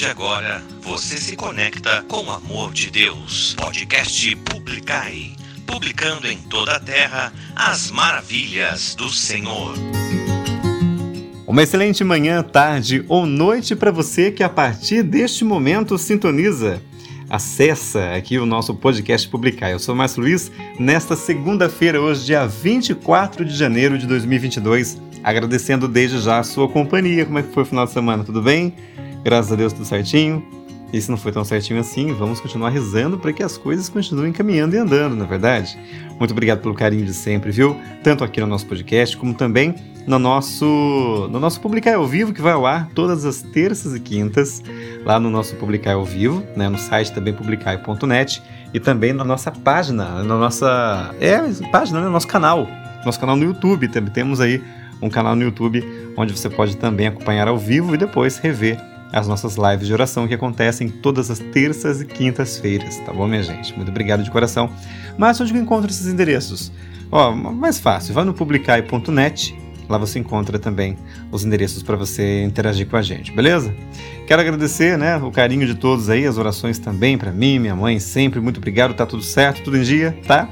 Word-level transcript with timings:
de 0.00 0.06
agora, 0.06 0.62
você 0.80 1.18
se 1.18 1.36
conecta 1.36 2.02
com 2.08 2.24
o 2.24 2.30
amor 2.30 2.72
de 2.72 2.90
Deus. 2.90 3.54
Podcast 3.60 4.34
Publicai. 4.36 5.32
Publicando 5.66 6.26
em 6.26 6.38
toda 6.38 6.76
a 6.76 6.80
terra 6.80 7.30
as 7.54 7.90
maravilhas 7.90 8.94
do 8.94 9.10
Senhor. 9.10 9.74
Uma 11.46 11.62
excelente 11.62 12.02
manhã, 12.02 12.42
tarde 12.42 13.04
ou 13.08 13.26
noite 13.26 13.76
para 13.76 13.90
você 13.90 14.30
que 14.30 14.42
a 14.42 14.48
partir 14.48 15.02
deste 15.02 15.44
momento 15.44 15.98
sintoniza. 15.98 16.82
Acessa 17.28 18.14
aqui 18.14 18.38
o 18.38 18.46
nosso 18.46 18.74
podcast 18.74 19.28
Publicar. 19.28 19.70
Eu 19.70 19.78
sou 19.78 19.94
Márcio 19.94 20.22
Luiz, 20.22 20.50
nesta 20.78 21.14
segunda-feira, 21.14 22.00
hoje, 22.00 22.24
dia 22.24 22.46
24 22.46 23.44
de 23.44 23.54
janeiro 23.54 23.98
de 23.98 24.06
2022, 24.06 24.98
agradecendo 25.22 25.86
desde 25.86 26.22
já 26.22 26.38
a 26.38 26.42
sua 26.42 26.70
companhia. 26.70 27.26
Como 27.26 27.38
é 27.38 27.42
que 27.42 27.52
foi 27.52 27.64
o 27.64 27.66
final 27.66 27.84
de 27.84 27.92
semana? 27.92 28.24
Tudo 28.24 28.40
bem? 28.40 28.74
Graças 29.22 29.52
a 29.52 29.56
Deus, 29.56 29.72
tudo 29.72 29.84
certinho. 29.84 30.42
E 30.92 31.00
se 31.00 31.08
não 31.10 31.16
foi 31.16 31.30
tão 31.30 31.44
certinho 31.44 31.78
assim, 31.78 32.12
vamos 32.14 32.40
continuar 32.40 32.70
rezando 32.70 33.16
para 33.16 33.32
que 33.32 33.42
as 33.42 33.56
coisas 33.56 33.88
continuem 33.88 34.32
caminhando 34.32 34.74
e 34.74 34.78
andando, 34.78 35.14
na 35.14 35.24
é 35.24 35.28
verdade? 35.28 35.78
Muito 36.18 36.32
obrigado 36.32 36.60
pelo 36.60 36.74
carinho 36.74 37.04
de 37.04 37.14
sempre, 37.14 37.52
viu? 37.52 37.76
Tanto 38.02 38.24
aqui 38.24 38.40
no 38.40 38.46
nosso 38.46 38.66
podcast, 38.66 39.16
como 39.16 39.32
também 39.32 39.74
no 40.04 40.18
nosso, 40.18 41.28
no 41.30 41.38
nosso 41.38 41.60
Publicar 41.60 41.94
ao 41.94 42.06
Vivo, 42.06 42.32
que 42.32 42.42
vai 42.42 42.52
ao 42.52 42.66
ar 42.66 42.88
todas 42.92 43.24
as 43.24 43.40
terças 43.40 43.94
e 43.94 44.00
quintas, 44.00 44.62
lá 45.04 45.20
no 45.20 45.30
nosso 45.30 45.54
Publicar 45.56 45.94
ao 45.94 46.04
Vivo, 46.04 46.42
né, 46.56 46.68
no 46.68 46.78
site 46.78 47.12
também 47.12 47.32
publicar.net 47.32 48.42
e 48.74 48.80
também 48.80 49.12
na 49.12 49.24
nossa 49.24 49.52
página, 49.52 50.24
na 50.24 50.36
nossa 50.36 51.14
é, 51.20 51.38
página, 51.70 52.00
né, 52.00 52.06
no 52.06 52.12
nosso 52.12 52.26
canal, 52.26 52.66
nosso 53.04 53.20
canal 53.20 53.36
no 53.36 53.44
YouTube, 53.44 53.86
também 53.86 54.12
temos 54.12 54.40
aí 54.40 54.60
um 55.00 55.08
canal 55.08 55.36
no 55.36 55.42
YouTube 55.42 55.84
onde 56.16 56.36
você 56.36 56.50
pode 56.50 56.76
também 56.76 57.06
acompanhar 57.06 57.46
ao 57.46 57.56
vivo 57.56 57.94
e 57.94 57.98
depois 57.98 58.38
rever 58.38 58.89
as 59.12 59.26
nossas 59.26 59.56
lives 59.56 59.86
de 59.86 59.92
oração 59.92 60.26
que 60.26 60.34
acontecem 60.34 60.88
todas 60.88 61.30
as 61.30 61.38
terças 61.38 62.00
e 62.00 62.04
quintas-feiras, 62.04 62.98
tá 62.98 63.12
bom, 63.12 63.26
minha 63.26 63.42
gente? 63.42 63.74
Muito 63.76 63.88
obrigado 63.88 64.22
de 64.22 64.30
coração. 64.30 64.70
Mas 65.18 65.40
onde 65.40 65.54
eu 65.54 65.60
encontro 65.60 65.90
esses 65.90 66.06
endereços? 66.06 66.72
Ó, 67.10 67.32
mais 67.32 67.78
fácil, 67.78 68.14
vai 68.14 68.24
no 68.24 68.32
publicai.net, 68.32 69.58
lá 69.88 69.98
você 69.98 70.20
encontra 70.20 70.58
também 70.58 70.96
os 71.32 71.44
endereços 71.44 71.82
para 71.82 71.96
você 71.96 72.44
interagir 72.44 72.86
com 72.86 72.96
a 72.96 73.02
gente, 73.02 73.32
beleza? 73.32 73.74
Quero 74.28 74.40
agradecer, 74.40 74.96
né, 74.96 75.16
o 75.16 75.30
carinho 75.32 75.66
de 75.66 75.74
todos 75.74 76.08
aí, 76.08 76.24
as 76.24 76.38
orações 76.38 76.78
também 76.78 77.18
para 77.18 77.32
mim, 77.32 77.58
minha 77.58 77.74
mãe, 77.74 77.98
sempre, 77.98 78.40
muito 78.40 78.58
obrigado, 78.58 78.94
tá 78.94 79.04
tudo 79.04 79.24
certo, 79.24 79.62
tudo 79.62 79.76
em 79.76 79.82
dia, 79.82 80.16
tá? 80.24 80.48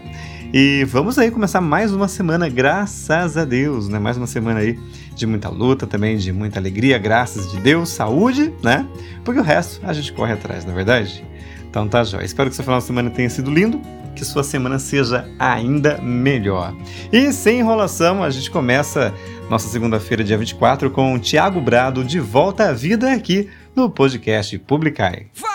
E 0.53 0.83
vamos 0.85 1.19
aí 1.19 1.31
começar 1.31 1.61
mais 1.61 1.93
uma 1.93 2.09
semana, 2.09 2.49
graças 2.49 3.37
a 3.37 3.45
Deus, 3.45 3.87
né? 3.87 3.99
Mais 3.99 4.17
uma 4.17 4.27
semana 4.27 4.61
aí 4.61 4.79
de 5.15 5.27
muita 5.27 5.51
luta, 5.51 5.87
também 5.87 6.17
de 6.17 6.33
muita 6.33 6.59
alegria, 6.59 6.97
graças 6.97 7.53
de 7.53 7.61
Deus, 7.61 7.91
saúde, 7.91 8.55
né? 8.63 8.87
Porque 9.25 9.39
o 9.39 9.43
resto 9.43 9.79
a 9.85 9.93
gente 9.93 10.11
corre 10.11 10.33
atrás, 10.33 10.65
na 10.65 10.73
é 10.73 10.75
verdade? 10.75 11.23
Então 11.69 11.87
tá 11.87 12.03
jóia. 12.03 12.25
Espero 12.25 12.49
que 12.49 12.57
seu 12.57 12.65
final 12.65 12.79
de 12.79 12.87
semana 12.87 13.11
tenha 13.11 13.29
sido 13.29 13.51
lindo, 13.51 13.79
que 14.17 14.25
sua 14.25 14.43
semana 14.43 14.79
seja 14.79 15.29
ainda 15.39 15.99
melhor. 15.99 16.75
E 17.13 17.31
sem 17.31 17.59
enrolação, 17.59 18.25
a 18.25 18.31
gente 18.31 18.51
começa 18.51 19.13
nossa 19.51 19.69
segunda-feira, 19.69 20.25
dia 20.25 20.39
24, 20.39 20.91
com 20.91 21.13
o 21.13 21.19
Tiago 21.19 21.61
Brado 21.61 22.03
de 22.03 22.21
volta 22.21 22.71
à 22.71 22.73
vida 22.73 23.13
aqui 23.13 23.51
no 23.77 23.91
podcast 23.91 24.59
Publicai. 24.61 25.27
Vai! 25.35 25.48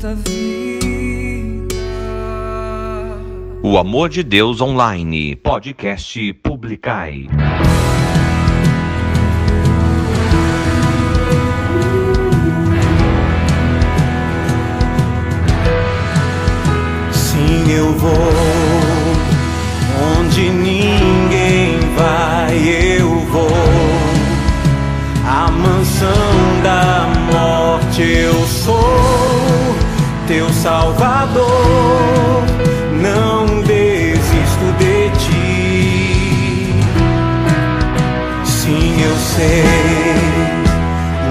outra 0.00 0.14
vida. 0.14 1.74
O 3.62 3.76
Amor 3.76 4.08
de 4.08 4.22
Deus 4.22 4.62
Online, 4.62 5.36
podcast 5.36 6.32
Publicai. 6.42 7.28
Sim, 17.12 17.70
eu 17.70 17.92
vou 17.92 18.10
onde 20.18 20.48
ninguém 20.48 21.78
vai, 21.94 22.96
eu 22.96 23.08
vou 23.26 23.50
à 25.26 25.50
mansão 25.50 26.08
da 26.62 27.06
morte, 27.30 28.02
eu 28.02 28.46
sou 28.46 29.19
teu 30.30 30.48
Salvador. 30.52 31.44
Não 33.02 33.62
desisto 33.62 34.66
de 34.78 35.10
ti. 35.18 36.72
Sim, 38.44 39.02
eu 39.02 39.16
sei 39.16 39.64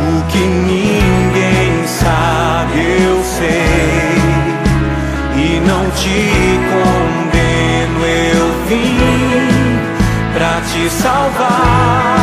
o 0.09 0.21
que 0.27 0.39
ninguém 0.39 1.87
sabe, 1.87 2.77
eu 3.01 3.23
sei 3.23 4.17
e 5.37 5.61
não 5.65 5.89
te 5.91 6.59
condeno. 6.69 8.05
Eu 8.05 8.47
vim 8.67 8.99
para 10.33 10.59
te 10.61 10.89
salvar. 10.89 12.18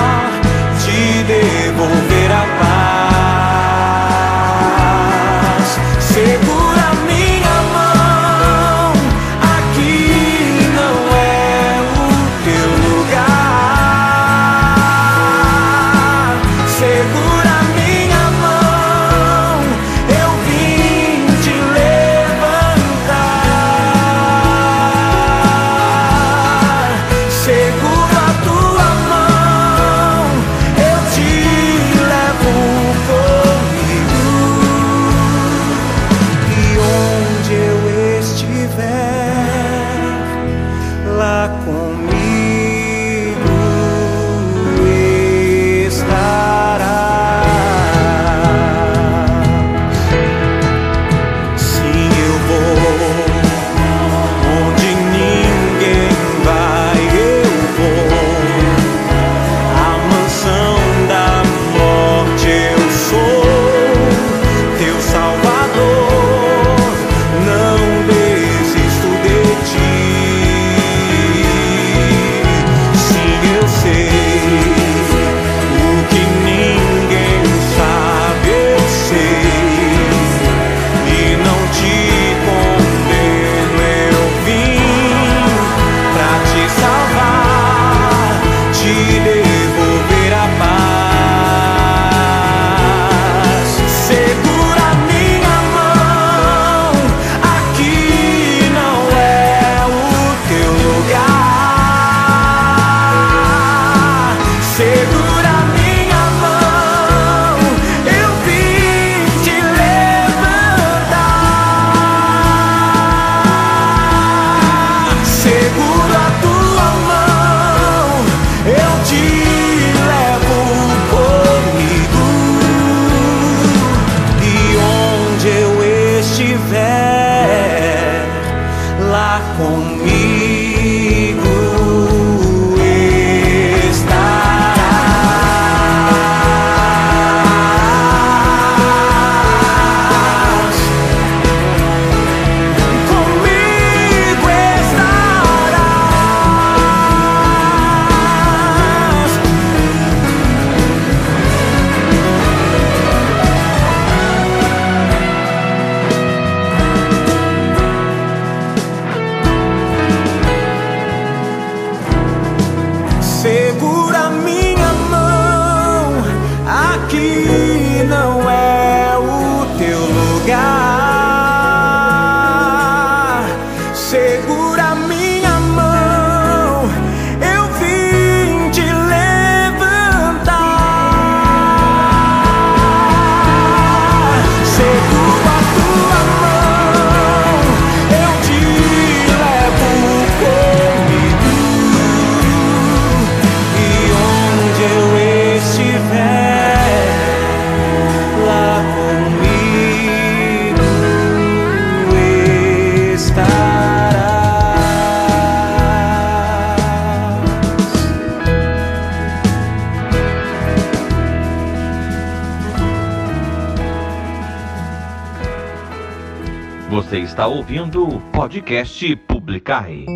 Você 216.96 217.18
está 217.18 217.46
ouvindo 217.46 218.08
o 218.08 218.20
podcast 218.32 219.14
Publicai. 219.28 220.06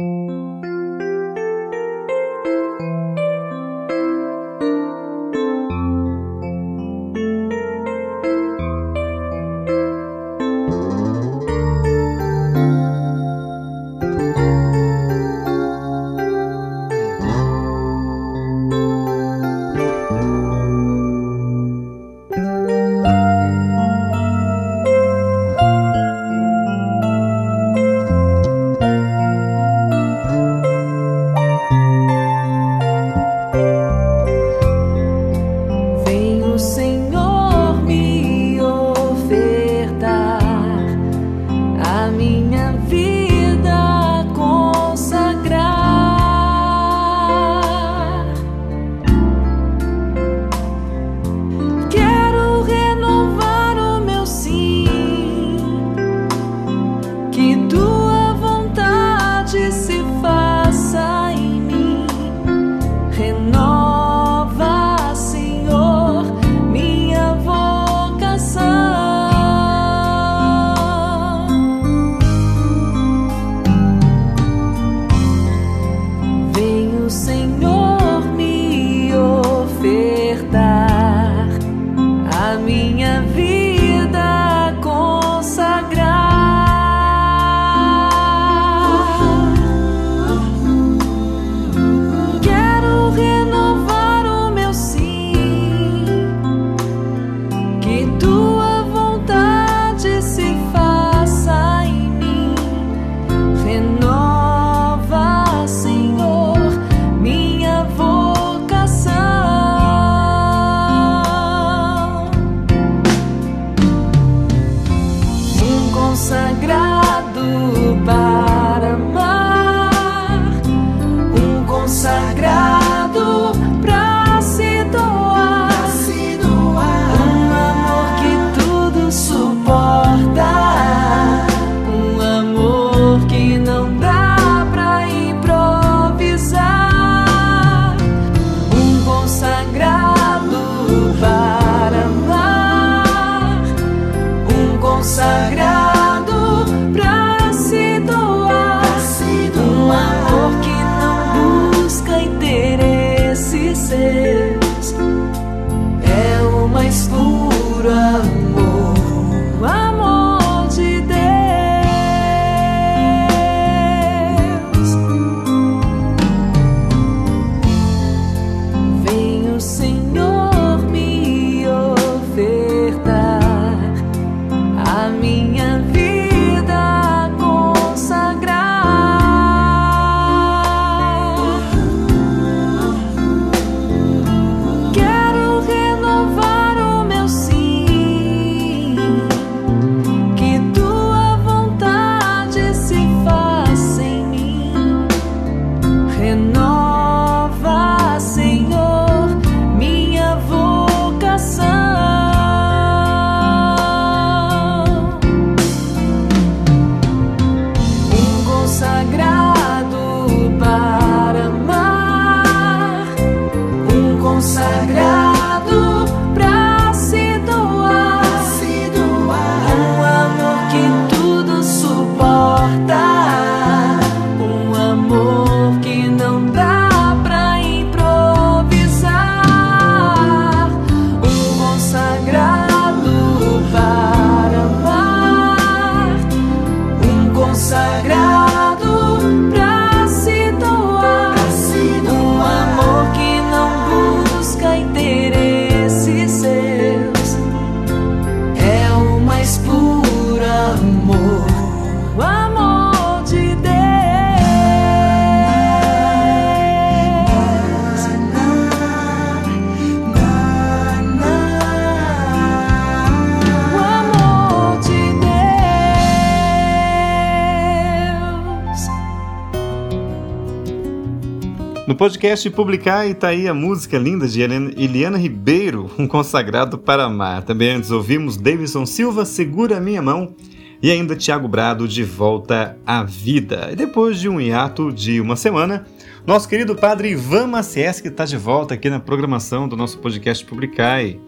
Podcast 272.01 272.49
Publicar 272.49 273.07
está 273.07 273.29
aí 273.29 273.47
a 273.47 273.53
música 273.53 273.99
linda 273.99 274.27
de 274.27 274.41
Eliana 274.41 275.19
Ribeiro, 275.19 275.91
um 275.99 276.07
consagrado 276.07 276.79
para 276.79 277.05
amar. 277.05 277.43
Também 277.43 277.73
antes 277.73 277.91
ouvimos 277.91 278.39
Davidson 278.39 278.87
Silva, 278.87 279.27
Segura 279.27 279.79
Minha 279.79 280.01
Mão, 280.01 280.35
e 280.83 280.91
ainda 280.91 281.15
Tiago 281.15 281.47
Brado, 281.47 281.87
De 281.87 282.03
Volta 282.03 282.79
à 282.87 283.03
Vida. 283.03 283.69
E 283.71 283.77
depois 283.77 284.19
de 284.19 284.31
um 284.31 284.41
hiato 284.41 284.91
de 284.91 285.21
uma 285.21 285.37
semana, 285.37 285.87
nosso 286.27 286.49
querido 286.49 286.75
padre 286.75 287.11
Ivan 287.11 287.49
Macieski 287.49 288.09
está 288.09 288.25
de 288.25 288.39
volta 288.39 288.73
aqui 288.73 288.89
na 288.89 288.99
programação 288.99 289.69
do 289.69 289.77
nosso 289.77 289.99
podcast 289.99 290.43
Publicai. 290.47 291.21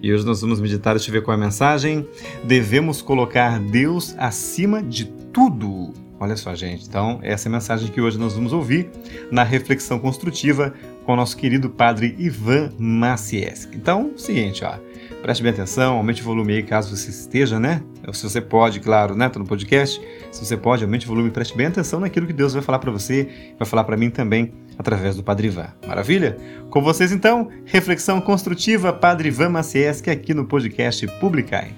E 0.00 0.14
hoje 0.14 0.24
nós 0.24 0.42
vamos 0.42 0.60
meditar, 0.60 0.94
eu 0.94 1.02
ver 1.12 1.24
qual 1.24 1.36
é 1.36 1.40
a 1.40 1.44
mensagem. 1.44 2.06
Devemos 2.44 3.02
colocar 3.02 3.58
Deus 3.58 4.14
acima 4.16 4.80
de 4.80 5.06
tudo. 5.32 5.92
Olha 6.20 6.36
só, 6.36 6.54
gente. 6.54 6.86
Então, 6.86 7.18
essa 7.22 7.48
é 7.48 7.50
a 7.50 7.52
mensagem 7.52 7.88
que 7.88 7.98
hoje 7.98 8.18
nós 8.18 8.34
vamos 8.34 8.52
ouvir 8.52 8.90
na 9.30 9.42
reflexão 9.42 9.98
construtiva 9.98 10.74
com 11.02 11.14
o 11.14 11.16
nosso 11.16 11.34
querido 11.34 11.70
padre 11.70 12.14
Ivan 12.18 12.70
Macieski. 12.78 13.74
Então, 13.74 14.12
seguinte, 14.18 14.62
ó. 14.62 14.74
Preste 15.22 15.42
bem 15.42 15.52
atenção, 15.52 15.96
aumente 15.96 16.20
o 16.20 16.24
volume 16.24 16.54
aí 16.54 16.62
caso 16.62 16.94
você 16.94 17.08
esteja, 17.08 17.58
né? 17.58 17.82
Se 18.12 18.22
você 18.22 18.40
pode, 18.40 18.80
claro, 18.80 19.14
né? 19.14 19.30
Tô 19.30 19.38
no 19.38 19.46
podcast. 19.46 20.00
Se 20.30 20.44
você 20.44 20.58
pode, 20.58 20.84
aumente 20.84 21.06
o 21.06 21.08
volume, 21.08 21.30
preste 21.30 21.56
bem 21.56 21.66
atenção 21.66 22.00
naquilo 22.00 22.26
que 22.26 22.32
Deus 22.34 22.52
vai 22.52 22.62
falar 22.62 22.78
para 22.78 22.90
você, 22.90 23.54
vai 23.58 23.66
falar 23.66 23.84
para 23.84 23.96
mim 23.96 24.10
também 24.10 24.52
através 24.78 25.16
do 25.16 25.22
Padre 25.22 25.46
Ivan. 25.48 25.68
Maravilha? 25.86 26.36
Com 26.68 26.82
vocês 26.82 27.12
então, 27.12 27.48
reflexão 27.64 28.20
construtiva 28.20 28.92
Padre 28.92 29.28
Ivan 29.28 29.48
Macieski 29.48 30.10
aqui 30.10 30.34
no 30.34 30.44
podcast 30.44 31.06
Publicai. 31.18 31.74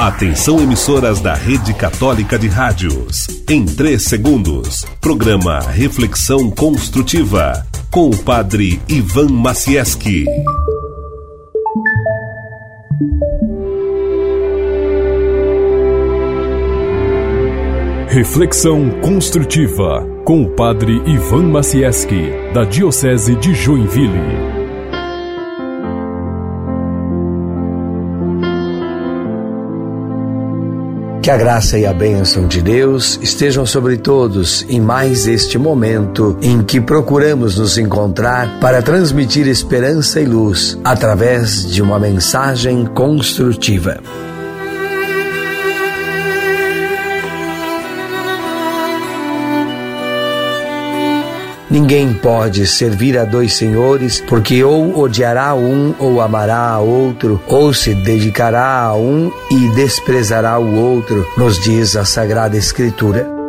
Atenção 0.00 0.58
emissoras 0.58 1.20
da 1.20 1.34
Rede 1.34 1.74
Católica 1.74 2.38
de 2.38 2.48
Rádios. 2.48 3.26
Em 3.46 3.66
3 3.66 4.02
segundos, 4.02 4.86
programa 4.98 5.60
Reflexão 5.60 6.50
Construtiva 6.50 7.66
com 7.90 8.08
o 8.08 8.16
Padre 8.16 8.80
Ivan 8.88 9.28
Macieski. 9.28 10.24
Reflexão 18.08 18.88
Construtiva 19.02 20.08
com 20.24 20.44
o 20.44 20.48
Padre 20.48 21.02
Ivan 21.04 21.42
Macieski, 21.42 22.32
da 22.54 22.64
Diocese 22.64 23.36
de 23.36 23.54
Joinville. 23.54 24.59
Que 31.30 31.34
a 31.34 31.38
graça 31.38 31.78
e 31.78 31.86
a 31.86 31.92
bênção 31.92 32.48
de 32.48 32.60
Deus 32.60 33.16
estejam 33.22 33.64
sobre 33.64 33.96
todos 33.96 34.66
em 34.68 34.80
mais 34.80 35.28
este 35.28 35.58
momento 35.58 36.36
em 36.42 36.60
que 36.60 36.80
procuramos 36.80 37.56
nos 37.56 37.78
encontrar 37.78 38.58
para 38.58 38.82
transmitir 38.82 39.46
esperança 39.46 40.20
e 40.20 40.24
luz 40.24 40.76
através 40.82 41.70
de 41.70 41.80
uma 41.80 42.00
mensagem 42.00 42.84
construtiva. 42.84 44.00
Ninguém 51.70 52.12
pode 52.14 52.66
servir 52.66 53.16
a 53.16 53.24
dois 53.24 53.54
senhores, 53.54 54.20
porque 54.26 54.64
ou 54.64 54.98
odiará 54.98 55.54
um 55.54 55.94
ou 56.00 56.20
amará 56.20 56.70
a 56.70 56.80
outro, 56.80 57.40
ou 57.46 57.72
se 57.72 57.94
dedicará 57.94 58.82
a 58.82 58.94
um 58.96 59.30
e 59.52 59.68
desprezará 59.76 60.58
o 60.58 60.74
outro, 60.74 61.24
nos 61.36 61.60
diz 61.60 61.94
a 61.94 62.04
Sagrada 62.04 62.56
Escritura. 62.56 63.40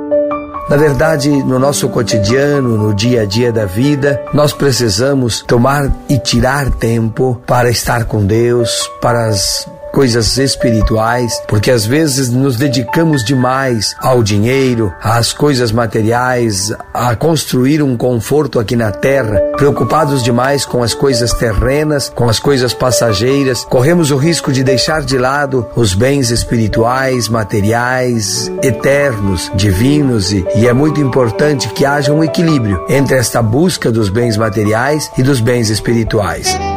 Na 0.69 0.77
verdade, 0.77 1.29
no 1.29 1.57
nosso 1.57 1.89
cotidiano, 1.89 2.77
no 2.77 2.93
dia 2.93 3.23
a 3.23 3.25
dia 3.25 3.51
da 3.51 3.65
vida, 3.65 4.23
nós 4.33 4.53
precisamos 4.53 5.41
tomar 5.41 5.91
e 6.07 6.19
tirar 6.19 6.69
tempo 6.69 7.41
para 7.47 7.69
estar 7.69 8.05
com 8.05 8.23
Deus, 8.23 8.87
para 9.01 9.25
as 9.25 9.67
coisas 9.91 10.37
espirituais, 10.37 11.31
porque 11.47 11.71
às 11.71 11.85
vezes 11.85 12.29
nos 12.29 12.55
dedicamos 12.55 13.23
demais 13.23 13.95
ao 13.99 14.23
dinheiro, 14.23 14.93
às 15.01 15.33
coisas 15.33 15.71
materiais, 15.71 16.73
a 16.93 17.15
construir 17.15 17.83
um 17.83 17.97
conforto 17.97 18.59
aqui 18.59 18.75
na 18.75 18.91
terra, 18.91 19.39
preocupados 19.57 20.23
demais 20.23 20.65
com 20.65 20.81
as 20.81 20.93
coisas 20.93 21.33
terrenas, 21.33 22.09
com 22.09 22.29
as 22.29 22.39
coisas 22.39 22.73
passageiras, 22.73 23.65
corremos 23.65 24.11
o 24.11 24.17
risco 24.17 24.51
de 24.51 24.63
deixar 24.63 25.01
de 25.01 25.17
lado 25.17 25.65
os 25.75 25.93
bens 25.93 26.31
espirituais, 26.31 27.27
materiais, 27.27 28.51
eternos, 28.63 29.51
divinos 29.55 30.31
e, 30.31 30.45
e 30.55 30.67
é 30.67 30.73
muito 30.73 30.99
importante 30.99 31.69
que 31.69 31.85
haja 31.85 32.13
um 32.13 32.23
equilíbrio 32.23 32.85
entre 32.89 33.17
esta 33.17 33.41
busca 33.41 33.91
dos 33.91 34.09
bens 34.09 34.37
materiais 34.37 35.09
e 35.17 35.23
dos 35.23 35.39
bens 35.39 35.69
espirituais. 35.69 36.70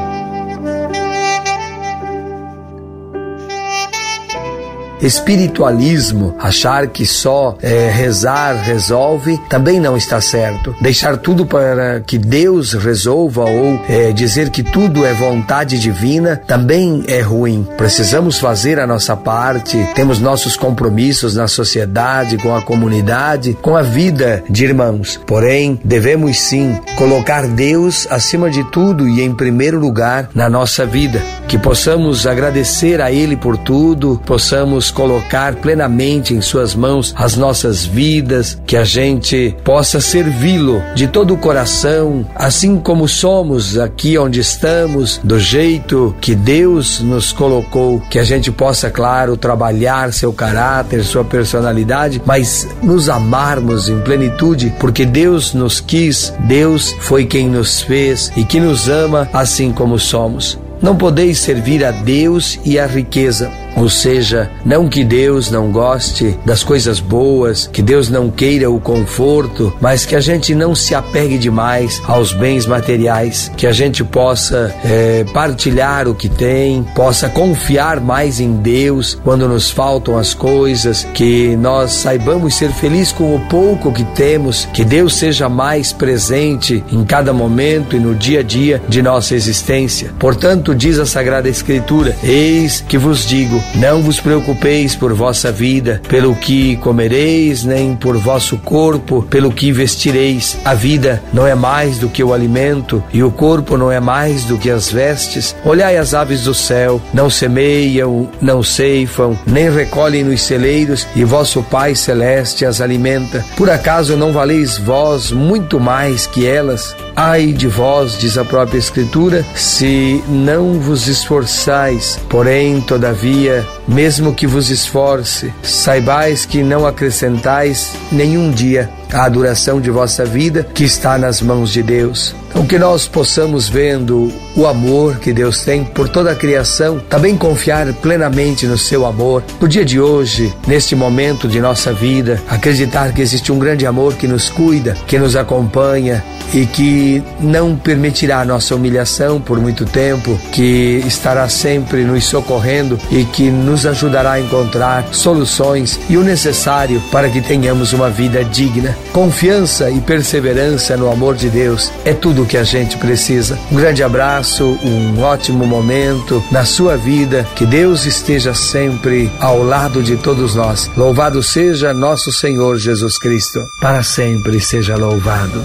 Espiritualismo, 5.04 6.34
achar 6.38 6.86
que 6.88 7.04
só 7.06 7.56
é, 7.62 7.90
rezar 7.90 8.56
resolve, 8.56 9.38
também 9.48 9.78
não 9.78 9.96
está 9.96 10.20
certo. 10.20 10.74
Deixar 10.80 11.16
tudo 11.16 11.44
para 11.44 12.00
que 12.00 12.18
Deus 12.18 12.72
resolva 12.72 13.44
ou 13.44 13.80
é, 13.88 14.12
dizer 14.12 14.50
que 14.50 14.62
tudo 14.62 15.04
é 15.04 15.12
vontade 15.12 15.78
divina 15.78 16.40
também 16.46 17.04
é 17.06 17.20
ruim. 17.20 17.66
Precisamos 17.76 18.38
fazer 18.38 18.78
a 18.78 18.86
nossa 18.86 19.16
parte, 19.16 19.76
temos 19.94 20.20
nossos 20.20 20.56
compromissos 20.56 21.34
na 21.34 21.46
sociedade, 21.46 22.38
com 22.38 22.54
a 22.54 22.62
comunidade, 22.62 23.54
com 23.60 23.76
a 23.76 23.82
vida 23.82 24.42
de 24.48 24.64
irmãos. 24.64 25.20
Porém, 25.26 25.78
devemos 25.84 26.38
sim 26.38 26.78
colocar 26.96 27.46
Deus 27.46 28.06
acima 28.10 28.50
de 28.50 28.64
tudo 28.70 29.08
e 29.08 29.20
em 29.20 29.34
primeiro 29.34 29.78
lugar 29.78 30.28
na 30.34 30.48
nossa 30.48 30.86
vida. 30.86 31.20
Que 31.48 31.58
possamos 31.58 32.26
agradecer 32.26 33.00
a 33.00 33.12
Ele 33.12 33.36
por 33.36 33.56
tudo, 33.56 34.20
possamos 34.24 34.90
colocar 34.94 35.56
plenamente 35.56 36.32
em 36.32 36.40
Suas 36.40 36.74
mãos 36.74 37.12
as 37.16 37.36
nossas 37.36 37.84
vidas, 37.84 38.58
que 38.66 38.76
a 38.76 38.84
gente 38.84 39.54
possa 39.64 40.00
servi-lo 40.00 40.80
de 40.94 41.08
todo 41.08 41.34
o 41.34 41.38
coração, 41.38 42.24
assim 42.34 42.78
como 42.78 43.08
somos 43.08 43.76
aqui 43.76 44.16
onde 44.16 44.40
estamos, 44.40 45.20
do 45.22 45.38
jeito 45.38 46.14
que 46.20 46.34
Deus 46.34 47.00
nos 47.00 47.32
colocou, 47.32 48.00
que 48.08 48.18
a 48.18 48.24
gente 48.24 48.50
possa, 48.50 48.90
claro, 48.90 49.36
trabalhar 49.36 50.12
seu 50.12 50.32
caráter, 50.32 51.04
sua 51.04 51.24
personalidade, 51.24 52.22
mas 52.24 52.68
nos 52.82 53.08
amarmos 53.08 53.88
em 53.88 54.00
plenitude, 54.00 54.72
porque 54.78 55.04
Deus 55.04 55.52
nos 55.52 55.80
quis, 55.80 56.32
Deus 56.46 56.94
foi 57.00 57.26
quem 57.26 57.48
nos 57.48 57.82
fez 57.82 58.32
e 58.36 58.44
que 58.44 58.60
nos 58.60 58.88
ama 58.88 59.28
assim 59.32 59.72
como 59.72 59.98
somos. 59.98 60.58
Não 60.80 60.96
podeis 60.96 61.38
servir 61.38 61.84
a 61.84 61.90
Deus 61.90 62.58
e 62.64 62.78
a 62.78 62.86
riqueza. 62.86 63.50
Ou 63.76 63.88
seja, 63.88 64.50
não 64.64 64.88
que 64.88 65.04
Deus 65.04 65.50
não 65.50 65.70
goste 65.70 66.38
das 66.44 66.62
coisas 66.62 67.00
boas, 67.00 67.68
que 67.72 67.82
Deus 67.82 68.08
não 68.08 68.30
queira 68.30 68.70
o 68.70 68.80
conforto, 68.80 69.72
mas 69.80 70.06
que 70.06 70.14
a 70.14 70.20
gente 70.20 70.54
não 70.54 70.74
se 70.74 70.94
apegue 70.94 71.38
demais 71.38 72.00
aos 72.06 72.32
bens 72.32 72.66
materiais, 72.66 73.50
que 73.56 73.66
a 73.66 73.72
gente 73.72 74.04
possa 74.04 74.74
é, 74.84 75.24
partilhar 75.32 76.08
o 76.08 76.14
que 76.14 76.28
tem, 76.28 76.82
possa 76.94 77.28
confiar 77.28 78.00
mais 78.00 78.40
em 78.40 78.56
Deus 78.56 79.18
quando 79.24 79.48
nos 79.48 79.70
faltam 79.70 80.16
as 80.16 80.34
coisas, 80.34 81.06
que 81.14 81.56
nós 81.56 81.92
saibamos 81.92 82.54
ser 82.54 82.70
felizes 82.72 83.12
com 83.12 83.34
o 83.34 83.40
pouco 83.40 83.92
que 83.92 84.04
temos, 84.04 84.68
que 84.72 84.84
Deus 84.84 85.16
seja 85.16 85.48
mais 85.48 85.92
presente 85.92 86.84
em 86.90 87.04
cada 87.04 87.32
momento 87.32 87.96
e 87.96 87.98
no 87.98 88.14
dia 88.14 88.40
a 88.40 88.42
dia 88.42 88.82
de 88.88 89.02
nossa 89.02 89.34
existência. 89.34 90.12
Portanto, 90.18 90.74
diz 90.74 90.98
a 90.98 91.06
Sagrada 91.06 91.48
Escritura: 91.48 92.16
Eis 92.22 92.84
que 92.86 92.98
vos 92.98 93.26
digo, 93.26 93.62
não 93.74 94.02
vos 94.02 94.20
preocupeis 94.20 94.94
por 94.94 95.12
vossa 95.12 95.50
vida, 95.50 96.00
pelo 96.08 96.34
que 96.34 96.76
comereis, 96.76 97.64
nem 97.64 97.94
por 97.94 98.16
vosso 98.16 98.56
corpo, 98.58 99.22
pelo 99.28 99.52
que 99.52 99.72
vestireis. 99.72 100.56
A 100.64 100.74
vida 100.74 101.22
não 101.32 101.46
é 101.46 101.54
mais 101.54 101.98
do 101.98 102.08
que 102.08 102.22
o 102.22 102.32
alimento, 102.32 103.02
e 103.12 103.22
o 103.22 103.30
corpo 103.30 103.76
não 103.76 103.90
é 103.90 104.00
mais 104.00 104.44
do 104.44 104.58
que 104.58 104.70
as 104.70 104.90
vestes. 104.90 105.54
Olhai 105.64 105.96
as 105.96 106.14
aves 106.14 106.44
do 106.44 106.54
céu, 106.54 107.00
não 107.12 107.28
semeiam, 107.28 108.28
não 108.40 108.62
ceifam, 108.62 109.38
nem 109.46 109.70
recolhem 109.70 110.24
nos 110.24 110.42
celeiros, 110.42 111.06
e 111.14 111.24
vosso 111.24 111.62
Pai 111.62 111.94
celeste 111.94 112.64
as 112.64 112.80
alimenta. 112.80 113.44
Por 113.56 113.70
acaso 113.70 114.16
não 114.16 114.32
valeis 114.32 114.78
vós 114.78 115.30
muito 115.30 115.80
mais 115.80 116.26
que 116.26 116.46
elas? 116.46 116.94
Ai 117.16 117.52
de 117.52 117.68
vós, 117.68 118.18
diz 118.18 118.36
a 118.36 118.44
própria 118.44 118.78
Escritura, 118.78 119.44
se 119.54 120.22
não 120.28 120.80
vos 120.80 121.06
esforçais. 121.06 122.18
Porém, 122.28 122.80
todavia, 122.80 123.53
mesmo 123.86 124.34
que 124.34 124.46
vos 124.46 124.70
esforce, 124.70 125.52
saibais 125.62 126.46
que 126.46 126.62
não 126.62 126.86
acrescentais 126.86 127.92
nenhum 128.10 128.50
dia 128.50 128.88
à 129.12 129.28
duração 129.28 129.80
de 129.80 129.90
vossa 129.90 130.24
vida 130.24 130.66
que 130.74 130.84
está 130.84 131.18
nas 131.18 131.42
mãos 131.42 131.70
de 131.70 131.82
Deus. 131.82 132.34
Então, 132.48 132.66
que 132.66 132.78
nós 132.78 133.06
possamos, 133.06 133.68
vendo 133.68 134.32
o 134.56 134.66
amor 134.66 135.16
que 135.18 135.32
Deus 135.32 135.64
tem 135.64 135.84
por 135.84 136.08
toda 136.08 136.30
a 136.30 136.34
criação, 136.34 137.00
também 137.08 137.36
confiar 137.36 137.92
plenamente 137.94 138.66
no 138.66 138.78
seu 138.78 139.06
amor. 139.06 139.42
No 139.60 139.68
dia 139.68 139.84
de 139.84 140.00
hoje, 140.00 140.52
neste 140.66 140.94
momento 140.94 141.48
de 141.48 141.60
nossa 141.60 141.92
vida, 141.92 142.40
acreditar 142.48 143.12
que 143.12 143.22
existe 143.22 143.50
um 143.52 143.58
grande 143.58 143.86
amor 143.86 144.14
que 144.14 144.28
nos 144.28 144.48
cuida, 144.48 144.96
que 145.06 145.18
nos 145.18 145.36
acompanha 145.36 146.22
e 146.52 146.66
que 146.66 147.22
não 147.40 147.74
permitirá 147.74 148.40
a 148.40 148.44
nossa 148.44 148.74
humilhação 148.74 149.40
por 149.40 149.60
muito 149.60 149.84
tempo, 149.84 150.38
que 150.52 151.02
estará 151.06 151.48
sempre 151.48 152.04
nos 152.04 152.24
socorrendo 152.24 152.98
e 153.10 153.24
que 153.24 153.50
nos 153.50 153.86
ajudará 153.86 154.32
a 154.32 154.40
encontrar 154.40 155.06
soluções 155.12 155.98
e 156.08 156.16
o 156.16 156.22
necessário 156.22 157.02
para 157.10 157.28
que 157.28 157.40
tenhamos 157.40 157.92
uma 157.92 158.10
vida 158.10 158.44
digna. 158.44 158.96
Confiança 159.12 159.90
e 159.90 160.00
perseverança 160.00 160.96
no 160.96 161.10
amor 161.10 161.34
de 161.34 161.48
Deus 161.48 161.90
é 162.04 162.12
tudo 162.12 162.42
o 162.42 162.46
que 162.46 162.56
a 162.56 162.64
gente 162.64 162.96
precisa. 162.98 163.58
Um 163.72 163.76
grande 163.76 164.02
abraço, 164.02 164.43
um 164.84 165.22
ótimo 165.22 165.66
momento 165.66 166.42
na 166.50 166.64
sua 166.64 166.96
vida. 166.96 167.46
Que 167.56 167.64
Deus 167.64 168.06
esteja 168.06 168.54
sempre 168.54 169.30
ao 169.40 169.62
lado 169.62 170.02
de 170.02 170.16
todos 170.16 170.54
nós. 170.54 170.90
Louvado 170.96 171.42
seja 171.42 171.92
nosso 171.92 172.32
Senhor 172.32 172.76
Jesus 172.78 173.18
Cristo. 173.18 173.60
Para 173.80 174.02
sempre 174.02 174.60
seja 174.60 174.96
louvado. 174.96 175.64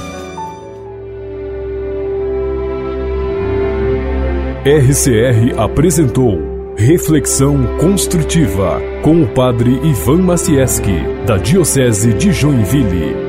RCR 4.65 5.57
apresentou 5.57 6.59
Reflexão 6.77 7.77
Construtiva 7.77 8.81
com 9.01 9.21
o 9.21 9.27
Padre 9.27 9.79
Ivan 9.83 10.21
Macieski, 10.21 10.97
da 11.25 11.37
Diocese 11.37 12.13
de 12.13 12.31
Joinville. 12.31 13.28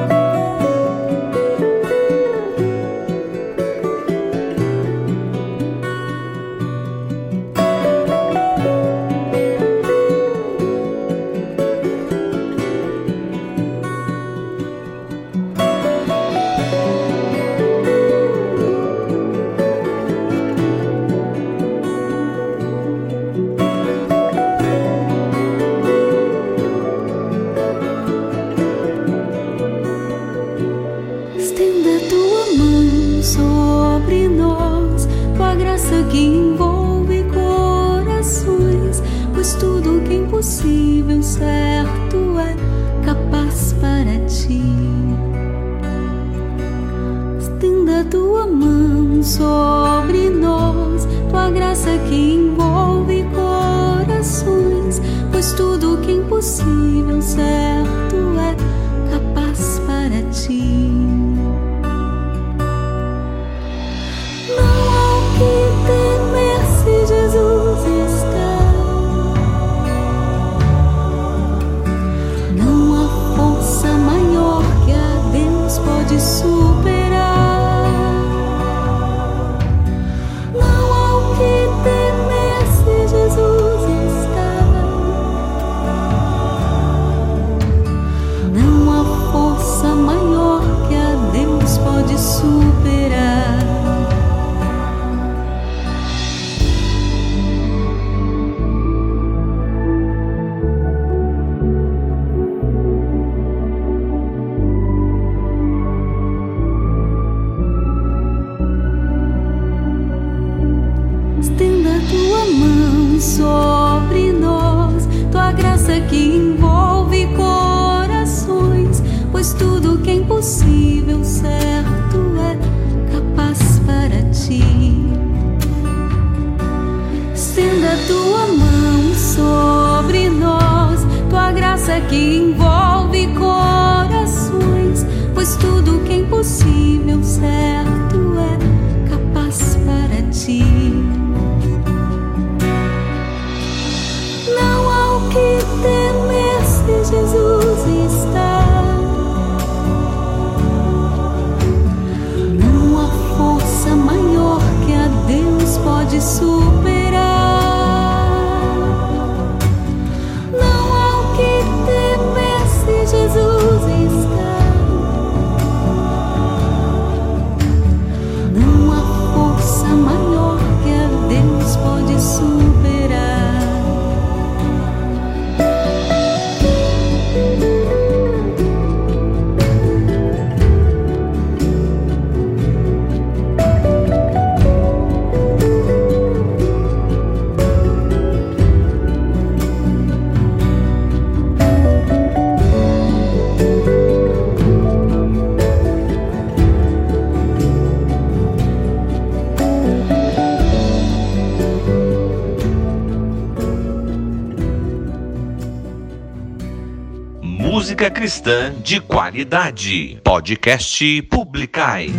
Música 208.01 208.19
cristã 208.19 208.73
de 208.83 208.99
qualidade. 208.99 210.19
Podcast 210.23 211.21
Publicai. 211.29 212.09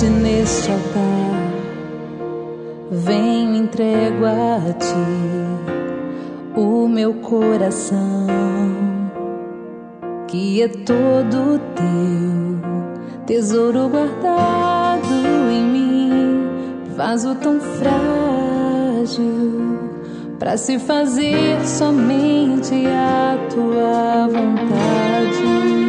hoje 0.00 0.08
neste 0.08 0.72
altar, 0.72 1.52
venho 2.90 3.56
entrego 3.56 4.24
a 4.24 4.72
ti 4.72 4.94
o 6.58 6.88
meu 6.88 7.14
coração, 7.14 8.26
que 10.26 10.62
é 10.62 10.68
todo 10.68 11.60
teu, 11.74 13.26
tesouro 13.26 13.90
guardado 13.90 15.12
em 15.50 15.64
mim, 15.64 16.48
vaso 16.96 17.34
tão 17.34 17.60
frágil, 17.60 19.20
para 20.38 20.56
se 20.56 20.78
fazer 20.78 21.60
somente 21.66 22.86
a 22.86 23.36
tua 23.50 24.28
vontade. 24.28 25.79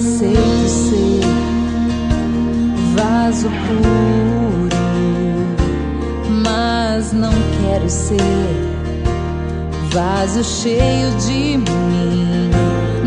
aceito 0.00 0.68
ser 0.68 1.20
vaso 2.96 3.48
puro, 3.66 4.70
mas 6.42 7.12
não 7.12 7.32
quero 7.60 7.88
ser 7.88 8.16
vaso 9.92 10.42
cheio 10.42 11.10
de 11.26 11.58
mim, 11.58 12.50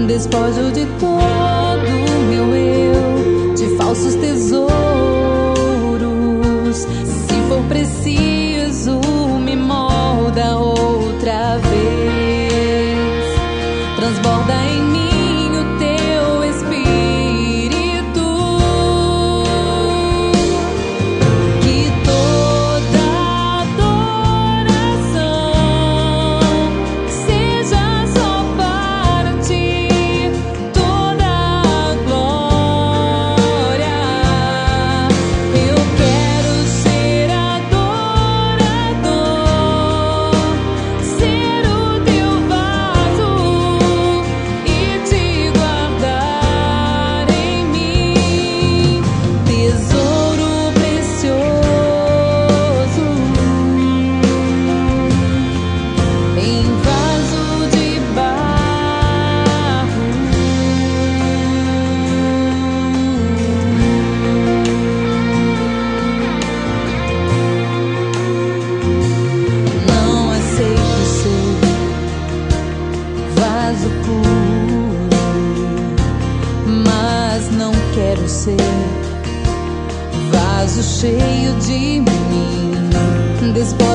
despojo 0.06 0.72
de 0.72 0.86
todo 1.00 1.90
meu 2.30 2.56
eu, 2.56 3.54
de 3.56 3.76
falsos 3.76 4.14
tesouros. 4.16 4.74
Se 6.76 7.36
for 7.50 7.64
preciso, 7.68 9.00
me 9.44 9.56
molda 9.56 10.58
hoje. 10.60 10.83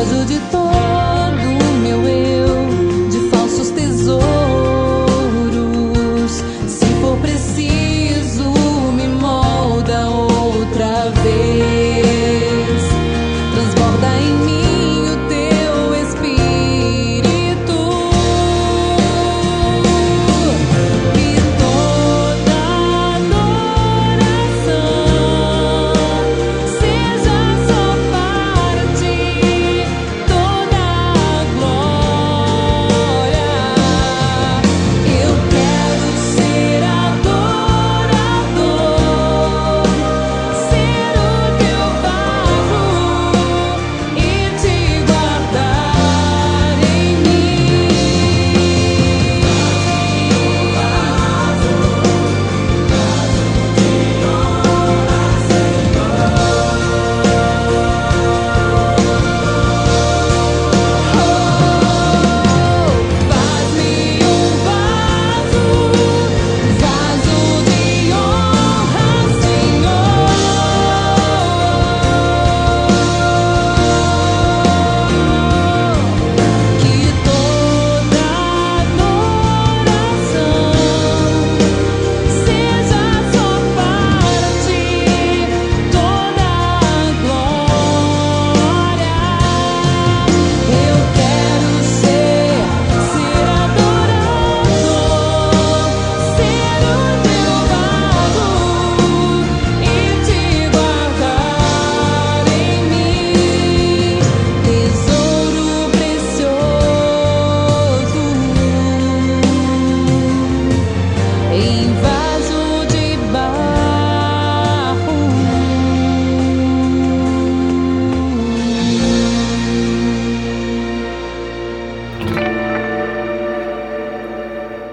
De 0.09 0.41
todo 0.51 0.58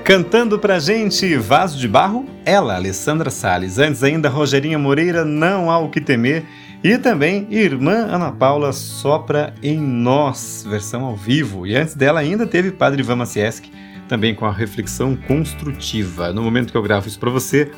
Cantando 0.05 0.59
pra 0.59 0.77
gente 0.77 1.35
Vaso 1.35 1.79
de 1.79 1.87
Barro, 1.87 2.27
ela, 2.45 2.75
Alessandra 2.75 3.31
Salles. 3.31 3.79
Antes 3.79 4.03
ainda, 4.03 4.29
Rogerinha 4.29 4.77
Moreira, 4.77 5.25
Não 5.25 5.71
Há 5.71 5.79
O 5.79 5.89
Que 5.89 5.99
Temer. 5.99 6.45
E 6.83 6.95
também 6.99 7.47
Irmã 7.49 8.05
Ana 8.05 8.31
Paula 8.31 8.71
Sopra 8.71 9.55
em 9.63 9.79
Nós, 9.79 10.63
versão 10.69 11.03
ao 11.05 11.15
vivo. 11.15 11.65
E 11.65 11.75
antes 11.75 11.95
dela 11.95 12.19
ainda 12.19 12.45
teve 12.45 12.69
Padre 12.69 13.01
Ivan 13.01 13.15
Macieski, 13.15 13.71
também 14.07 14.35
com 14.35 14.45
a 14.45 14.51
reflexão 14.51 15.15
construtiva. 15.15 16.31
No 16.31 16.43
momento 16.43 16.69
que 16.69 16.77
eu 16.77 16.83
gravo 16.83 17.07
isso 17.07 17.19
pra 17.19 17.31
você, 17.31 17.71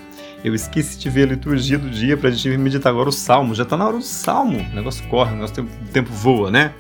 eu 0.44 0.54
esqueci 0.54 1.00
de 1.00 1.10
ver 1.10 1.30
a 1.30 1.32
liturgia 1.32 1.80
do 1.80 1.90
dia 1.90 2.18
pra 2.18 2.30
gente 2.30 2.58
meditar 2.58 2.92
agora 2.92 3.08
o 3.08 3.14
Salmo. 3.14 3.56
Já 3.56 3.64
tá 3.64 3.78
na 3.78 3.88
hora 3.88 3.98
do 4.00 4.04
Salmo. 4.04 4.68
O 4.70 4.76
negócio 4.76 5.02
corre, 5.08 5.32
o 5.32 5.36
negócio 5.36 5.56
tempo, 5.56 5.72
o 5.82 5.92
tempo 5.94 6.12
voa, 6.12 6.52
né? 6.52 6.74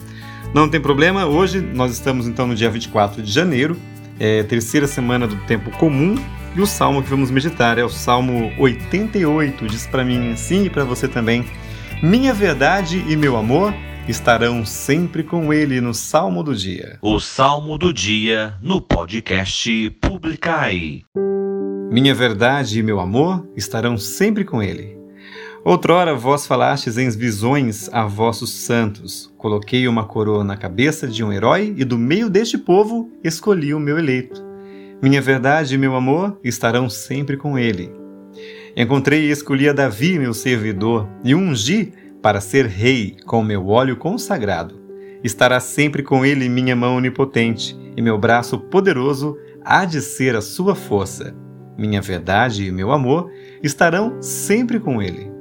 Não 0.54 0.68
tem 0.68 0.82
problema, 0.82 1.26
hoje 1.26 1.62
nós 1.62 1.94
estamos 1.94 2.28
então 2.28 2.48
no 2.48 2.56
dia 2.56 2.70
24 2.70 3.22
de 3.22 3.32
janeiro, 3.32 3.78
é, 4.20 4.44
terceira 4.44 4.88
semana 4.88 5.28
do 5.28 5.36
tempo 5.48 5.72
comum, 5.72 6.16
e 6.56 6.62
o 6.62 6.66
salmo 6.66 7.04
que 7.04 7.10
vamos 7.10 7.30
meditar 7.30 7.78
é 7.78 7.84
o 7.84 7.90
Salmo 7.90 8.52
88. 8.58 9.68
Diz 9.68 9.86
para 9.86 10.04
mim 10.04 10.36
sim 10.36 10.66
e 10.66 10.70
para 10.70 10.84
você 10.84 11.08
também: 11.08 11.46
Minha 12.02 12.34
verdade 12.34 13.06
e 13.08 13.16
meu 13.16 13.38
amor 13.38 13.74
estarão 14.08 14.66
sempre 14.66 15.24
com 15.24 15.54
ele 15.54 15.80
no 15.80 15.94
Salmo 15.94 16.42
do 16.42 16.56
dia. 16.56 16.98
O 17.02 17.20
Salmo 17.20 17.78
do 17.78 17.94
Dia 17.94 18.56
no 18.62 18.82
podcast 18.82 19.90
Publicai. 20.02 21.04
Minha 21.92 22.16
verdade 22.16 22.80
e 22.80 22.84
meu 22.84 23.00
amor 23.00 23.48
estarão 23.56 23.98
sempre 23.98 24.44
com 24.44 24.64
ele. 24.64 24.97
Outrora 25.68 26.16
vós 26.16 26.48
falastes 26.48 26.98
em 26.98 27.10
visões 27.10 27.90
a 27.92 28.06
vossos 28.06 28.52
santos. 28.52 29.30
Coloquei 29.38 29.86
uma 29.86 30.06
coroa 30.06 30.42
na 30.42 30.56
cabeça 30.56 31.10
de 31.10 31.26
um 31.26 31.34
herói 31.34 31.74
e 31.76 31.84
do 31.84 31.98
meio 31.98 32.30
deste 32.30 32.58
povo 32.58 33.12
escolhi 33.22 33.74
o 33.74 33.80
meu 33.80 34.00
eleito. 34.00 34.42
Minha 35.02 35.22
verdade 35.22 35.76
e 35.76 35.78
meu 35.78 35.94
amor 35.94 36.40
estarão 36.42 36.90
sempre 36.90 37.36
com 37.36 37.60
ele. 37.60 37.92
Encontrei 38.78 39.28
e 39.28 39.30
escolhi 39.30 39.68
a 39.68 39.74
Davi, 39.74 40.18
meu 40.18 40.34
servidor, 40.34 41.06
e 41.22 41.36
ungi 41.36 41.92
para 42.22 42.40
ser 42.40 42.66
rei 42.68 43.18
com 43.26 43.44
meu 43.44 43.68
óleo 43.68 43.98
consagrado. 43.98 44.80
Estará 45.22 45.60
sempre 45.60 46.02
com 46.02 46.26
ele 46.26 46.48
minha 46.48 46.78
mão 46.78 46.96
onipotente, 46.96 47.78
e 47.98 48.02
meu 48.02 48.18
braço 48.18 48.58
poderoso 48.58 49.38
há 49.66 49.84
de 49.84 50.00
ser 50.00 50.34
a 50.34 50.40
sua 50.40 50.76
força. 50.76 51.36
Minha 51.78 52.02
verdade 52.02 52.66
e 52.66 52.72
meu 52.72 52.90
amor 52.90 53.30
estarão 53.62 54.22
sempre 54.22 54.80
com 54.80 55.02
ele. 55.02 55.36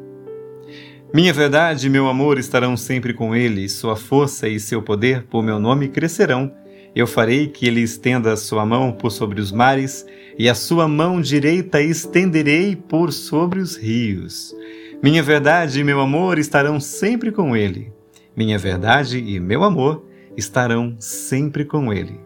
Minha 1.16 1.32
verdade 1.32 1.86
e 1.86 1.88
meu 1.88 2.08
amor 2.08 2.38
estarão 2.38 2.76
sempre 2.76 3.14
com 3.14 3.34
ele, 3.34 3.70
sua 3.70 3.96
força 3.96 4.46
e 4.50 4.60
seu 4.60 4.82
poder 4.82 5.22
por 5.22 5.42
meu 5.42 5.58
nome 5.58 5.88
crescerão. 5.88 6.52
Eu 6.94 7.06
farei 7.06 7.46
que 7.46 7.66
ele 7.66 7.80
estenda 7.80 8.34
a 8.34 8.36
sua 8.36 8.66
mão 8.66 8.92
por 8.92 9.10
sobre 9.10 9.40
os 9.40 9.50
mares, 9.50 10.04
e 10.38 10.46
a 10.46 10.54
sua 10.54 10.86
mão 10.86 11.18
direita 11.18 11.80
estenderei 11.80 12.76
por 12.76 13.14
sobre 13.14 13.60
os 13.60 13.78
rios. 13.78 14.54
Minha 15.02 15.22
verdade 15.22 15.80
e 15.80 15.84
meu 15.84 16.02
amor 16.02 16.38
estarão 16.38 16.78
sempre 16.78 17.32
com 17.32 17.56
ele. 17.56 17.90
Minha 18.36 18.58
verdade 18.58 19.16
e 19.16 19.40
meu 19.40 19.64
amor 19.64 20.04
estarão 20.36 20.96
sempre 20.98 21.64
com 21.64 21.94
ele. 21.94 22.25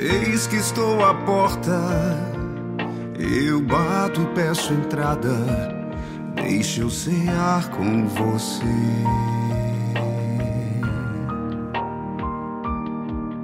Eis 0.00 0.46
que 0.46 0.54
estou 0.54 1.04
à 1.04 1.12
porta, 1.12 1.76
eu 3.18 3.60
bato 3.60 4.22
e 4.22 4.26
peço 4.26 4.72
entrada, 4.72 5.34
deixa 6.36 6.82
eu 6.82 6.88
cear 6.88 7.68
com 7.70 8.06
você. 8.06 8.64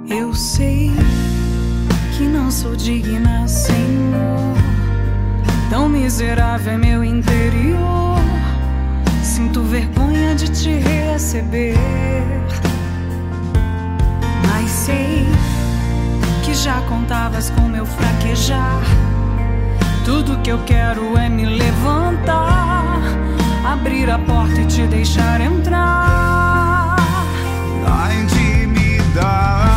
Eu 0.07 0.33
sei 0.33 0.91
que 2.17 2.23
não 2.23 2.49
sou 2.49 2.73
digna, 2.73 3.45
Senhor. 3.49 4.55
Tão 5.69 5.89
miserável 5.89 6.71
é 6.71 6.77
meu 6.77 7.03
interior. 7.03 8.15
Sinto 9.21 9.61
vergonha 9.61 10.33
de 10.35 10.47
te 10.47 10.69
receber. 10.69 11.75
Contavas 16.73 17.51
com 17.51 17.67
meu 17.67 17.85
fraquejar. 17.85 18.81
Tudo 20.03 20.37
que 20.41 20.51
eu 20.51 20.57
quero 20.65 21.15
é 21.17 21.29
me 21.29 21.45
levantar, 21.45 22.99
abrir 23.63 24.09
a 24.09 24.17
porta 24.17 24.61
e 24.61 24.65
te 24.65 24.87
deixar 24.87 25.41
entrar. 25.41 26.95
Na 27.83 28.15
intimidade. 28.15 29.74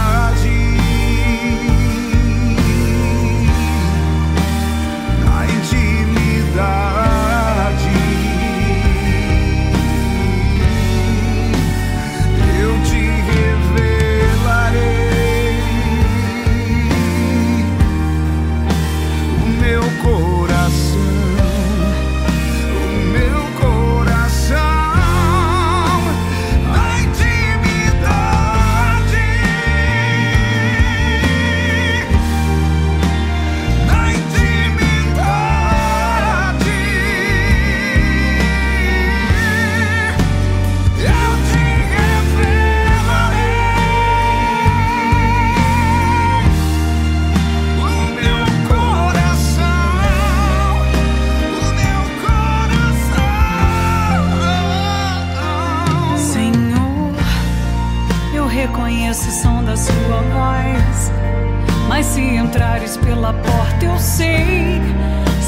Se 62.19 62.35
entrares 62.35 62.97
pela 62.97 63.33
porta, 63.33 63.85
eu 63.85 63.97
sei, 63.97 64.83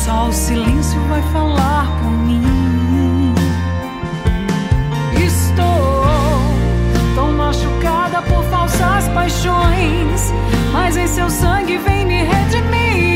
só 0.04 0.28
o 0.28 0.32
silêncio 0.32 1.00
vai 1.08 1.20
falar 1.32 1.86
por 1.98 2.12
mim. 2.12 3.34
Estou 5.20 6.04
tão 7.16 7.32
machucada 7.32 8.22
por 8.22 8.44
falsas 8.44 9.08
paixões, 9.08 10.32
mas 10.72 10.96
em 10.96 11.08
seu 11.08 11.28
sangue 11.28 11.76
vem 11.78 12.06
me 12.06 12.22
redimir, 12.22 13.09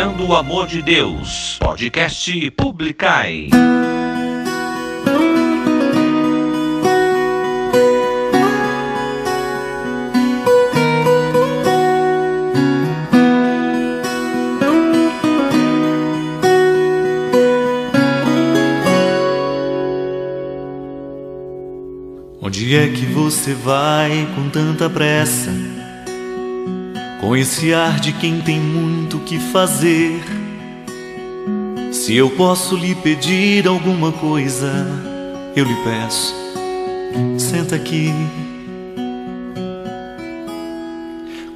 Compartilhando 0.00 0.26
o 0.26 0.34
amor 0.34 0.66
de 0.66 0.80
Deus. 0.80 1.58
Podcast 1.58 2.50
Publicai. 2.52 3.50
Onde 22.40 22.74
é 22.74 22.88
que 22.88 23.04
você 23.04 23.52
vai 23.52 24.26
com 24.34 24.48
tanta 24.48 24.88
pressa? 24.88 25.69
Com 27.20 27.36
esse 27.36 27.74
ar 27.74 28.00
de 28.00 28.14
quem 28.14 28.40
tem 28.40 28.58
muito 28.58 29.18
que 29.18 29.38
fazer. 29.38 30.22
Se 31.92 32.16
eu 32.16 32.30
posso 32.30 32.74
lhe 32.74 32.94
pedir 32.94 33.68
alguma 33.68 34.10
coisa, 34.10 34.86
eu 35.54 35.66
lhe 35.66 35.76
peço. 35.84 36.34
Senta 37.36 37.76
aqui. 37.76 38.10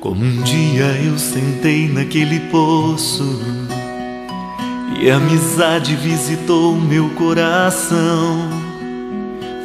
Como 0.01 0.23
um 0.23 0.43
dia 0.43 0.85
eu 1.03 1.19
sentei 1.19 1.89
naquele 1.89 2.41
poço 2.51 3.41
e 5.01 5.11
a 5.11 5.17
amizade 5.17 5.97
visitou 5.97 6.77
meu 6.77 7.09
coração. 7.15 8.39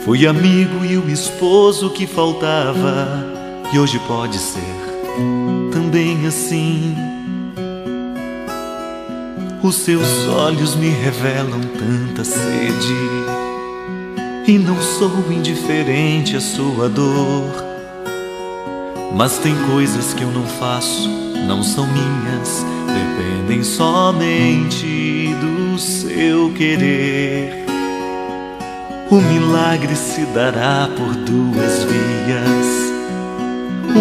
Fui 0.06 0.26
amigo 0.26 0.86
e 0.86 0.96
o 0.96 1.10
esposo 1.10 1.90
que 1.90 2.08
faltava, 2.08 3.26
e 3.74 3.78
hoje 3.78 4.00
pode 4.08 4.38
ser 4.38 4.79
também 5.90 6.28
assim. 6.28 6.96
Os 9.64 9.76
seus 9.76 10.28
olhos 10.28 10.76
me 10.76 10.90
revelam 10.90 11.62
tanta 11.62 12.24
sede, 12.24 12.96
e 14.48 14.58
não 14.60 14.80
sou 14.80 15.12
indiferente 15.32 16.38
à 16.38 16.40
sua 16.40 16.88
dor. 16.88 17.66
Mas 19.16 19.40
tem 19.40 19.56
coisas 19.72 20.14
que 20.14 20.22
eu 20.22 20.32
não 20.32 20.46
faço, 20.46 21.10
não 21.48 21.64
são 21.64 21.88
minhas, 21.88 22.64
dependem 22.86 23.64
somente 23.64 25.34
do 25.42 25.80
seu 25.80 26.54
querer. 26.54 27.66
O 29.10 29.16
milagre 29.16 29.96
se 29.96 30.22
dará 30.36 30.88
por 30.96 31.16
duas 31.16 31.84
vias. 31.84 32.59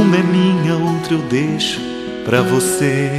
Uma 0.08 0.16
é 0.16 0.22
minha, 0.22 0.74
outra 0.74 1.12
eu 1.12 1.18
deixo 1.28 1.82
para 2.24 2.40
você. 2.40 3.10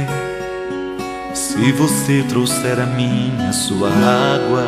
Se 1.32 1.70
você 1.70 2.24
trouxer 2.28 2.80
a 2.80 2.86
minha 2.86 3.52
sua 3.52 3.90
água, 3.90 4.66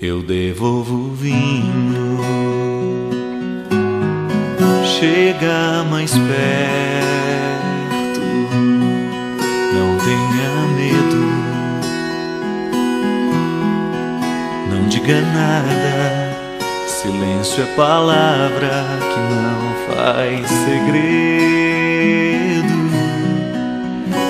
eu 0.00 0.22
devolvo 0.22 0.94
o 0.94 1.10
vinho. 1.12 2.20
Chega 4.84 5.82
mais 5.90 6.12
perto, 6.12 6.30
não 9.74 9.98
tenha 9.98 10.52
medo, 10.76 11.16
não 14.70 14.88
diga 14.88 15.20
nada. 15.20 15.91
Silêncio 17.02 17.64
é 17.64 17.66
palavra 17.74 18.86
que 19.00 19.18
não 19.18 19.74
faz 19.88 20.48
segredo. 20.48 21.02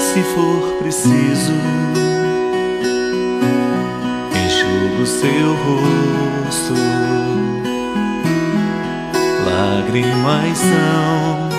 Se 0.01 0.23
for 0.35 0.79
preciso, 0.79 1.53
enxugo 4.47 5.05
seu 5.05 5.53
rosto. 5.53 6.73
Lágrimas 9.45 10.57
são 10.57 11.51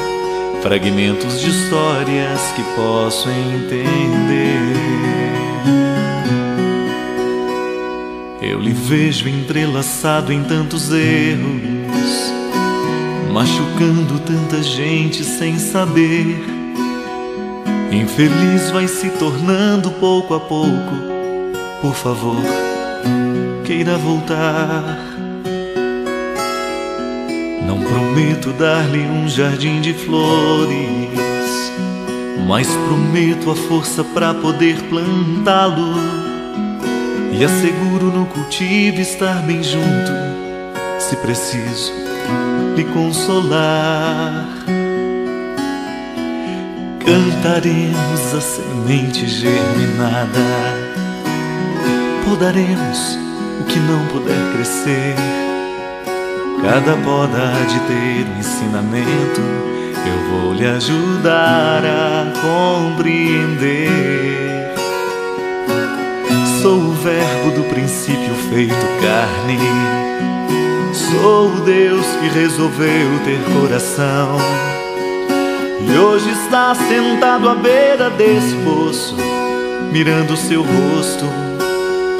fragmentos 0.64 1.40
de 1.40 1.50
histórias 1.52 2.42
que 2.56 2.64
posso 2.76 3.30
entender. 3.30 5.23
Lhe 8.64 8.72
vejo 8.72 9.28
entrelaçado 9.28 10.32
em 10.32 10.42
tantos 10.42 10.90
erros, 10.90 12.32
machucando 13.34 14.18
tanta 14.20 14.64
gente 14.64 15.22
sem 15.22 15.60
saber. 15.60 16.42
Infeliz 17.92 18.72
vai 18.72 18.88
se 18.88 19.10
tornando 19.10 19.92
pouco 19.92 20.34
a 20.34 20.40
pouco. 20.40 20.96
Por 21.82 21.94
favor, 21.94 22.42
queira 23.66 23.98
voltar. 23.98 24.98
Não 27.68 27.82
prometo 27.82 28.54
dar-lhe 28.54 29.02
um 29.02 29.28
jardim 29.28 29.82
de 29.82 29.94
flores, 29.94 31.10
mas 32.48 32.68
prometo 32.88 33.52
a 33.52 33.56
força 33.56 34.06
para 34.06 34.34
poder 34.34 34.82
plantá-lo. 34.84 36.23
E 37.36 37.44
asseguro 37.44 38.12
no 38.12 38.28
cultivo 38.28 39.02
estar 39.02 39.42
bem 39.42 39.64
junto, 39.64 40.12
se 41.00 41.16
preciso 41.18 41.92
lhe 42.76 42.84
consolar. 42.84 44.46
Cantaremos 47.00 48.36
a 48.36 48.40
semente 48.40 49.28
germinada, 49.28 50.40
podaremos 52.24 53.18
o 53.62 53.64
que 53.64 53.80
não 53.80 54.06
puder 54.08 54.54
crescer. 54.54 55.16
Cada 56.62 56.96
poda 56.98 57.52
de 57.68 57.80
ter 57.88 58.28
um 58.32 58.38
ensinamento, 58.38 59.42
eu 60.06 60.20
vou 60.30 60.54
lhe 60.54 60.68
ajudar 60.68 61.84
a 61.84 62.32
compreender. 62.42 64.43
Sou 66.64 66.80
o 66.80 66.94
Verbo 66.94 67.52
do 67.52 67.64
princípio 67.66 68.34
feito 68.50 68.74
carne. 69.02 69.60
Sou 70.94 71.48
o 71.48 71.60
Deus 71.60 72.06
que 72.22 72.30
resolveu 72.30 73.20
ter 73.26 73.38
coração. 73.52 74.38
E 75.82 76.00
hoje 76.00 76.30
está 76.30 76.74
sentado 76.74 77.50
à 77.50 77.56
beira 77.56 78.10
desse 78.12 78.56
poço, 78.64 79.14
mirando 79.92 80.38
seu 80.38 80.62
rosto 80.62 81.26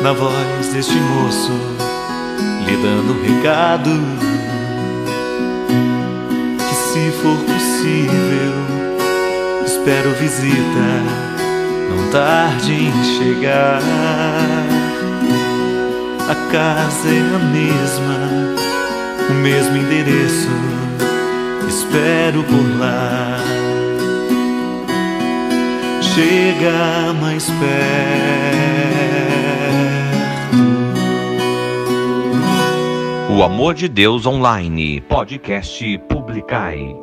na 0.02 0.12
voz 0.12 0.68
deste 0.74 0.98
moço, 0.98 1.54
lhe 2.68 2.76
dando 2.76 3.14
um 3.14 3.22
recado. 3.22 3.92
Que 6.58 6.76
se 6.76 7.12
for 7.22 7.38
possível, 7.46 8.54
espero 9.66 10.10
visita 10.20 11.33
tarde 12.14 12.72
em 12.72 13.04
chegar. 13.18 13.82
A 16.30 16.36
casa 16.52 17.10
é 17.10 17.36
a 17.36 17.40
mesma, 17.40 18.20
o 19.32 19.34
mesmo 19.34 19.76
endereço. 19.78 20.52
Espero 21.68 22.44
por 22.44 22.80
lá. 22.80 23.40
Chega 26.04 27.14
mais 27.20 27.46
perto. 27.46 27.64
O 33.36 33.42
Amor 33.42 33.74
de 33.74 33.88
Deus 33.88 34.28
Online, 34.28 35.02
podcast 35.02 35.98
Publicai. 36.08 37.03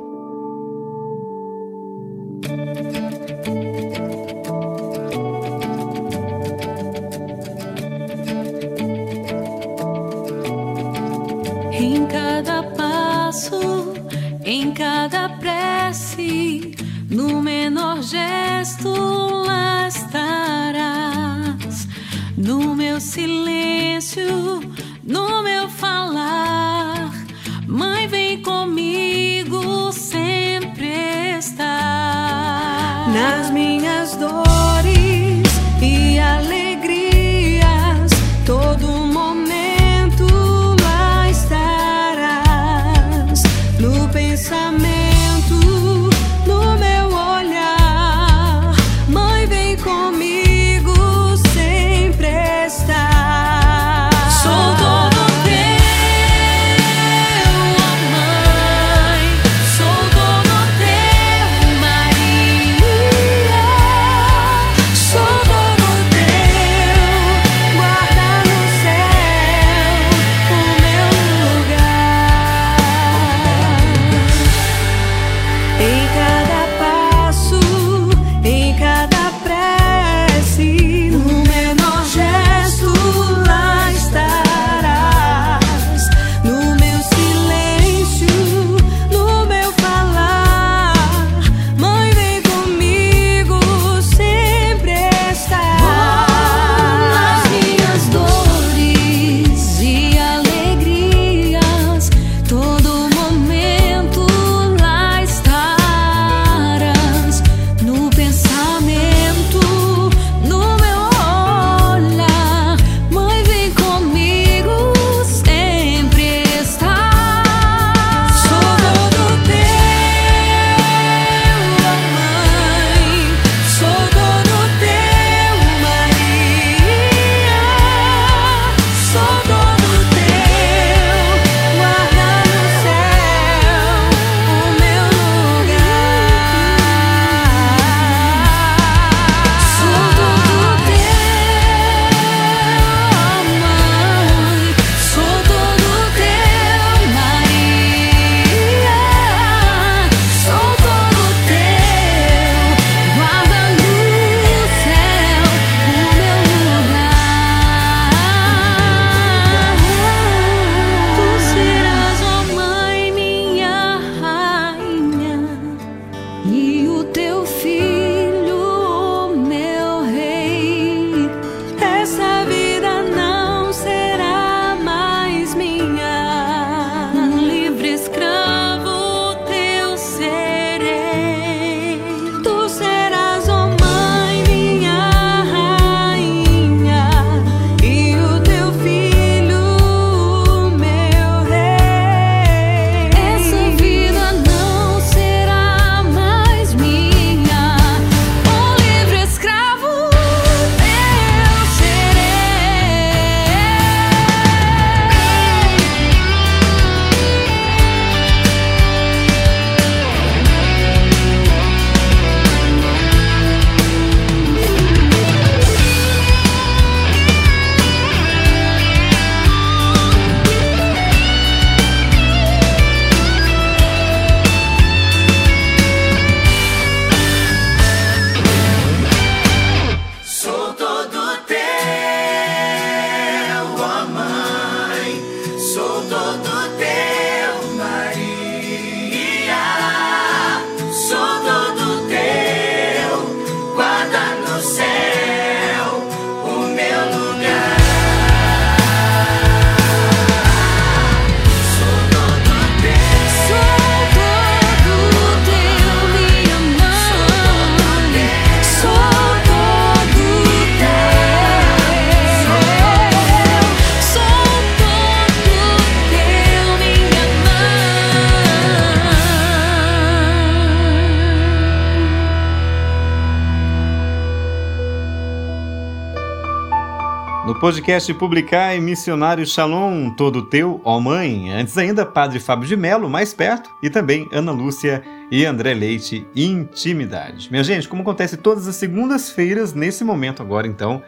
Podcast 277.61 278.15
Publicar 278.15 278.75
e 278.75 278.81
Missionário 278.81 279.45
Shalom, 279.45 280.09
todo 280.15 280.47
teu, 280.47 280.81
ó 280.83 280.99
mãe. 280.99 281.53
Antes 281.53 281.77
ainda, 281.77 282.07
Padre 282.07 282.41
Fábio 282.41 282.67
de 282.67 282.75
Melo, 282.75 283.11
mais 283.11 283.35
perto, 283.35 283.69
e 283.83 283.91
também 283.91 284.27
Ana 284.33 284.51
Lúcia 284.51 285.03
e 285.31 285.45
André 285.45 285.75
Leite, 285.75 286.27
Intimidade. 286.35 287.51
Minha 287.51 287.63
gente, 287.63 287.87
como 287.87 288.01
acontece 288.01 288.39
todas 288.39 288.67
as 288.67 288.77
segundas-feiras, 288.77 289.75
nesse 289.75 290.03
momento 290.03 290.41
agora, 290.41 290.67
então, 290.67 291.03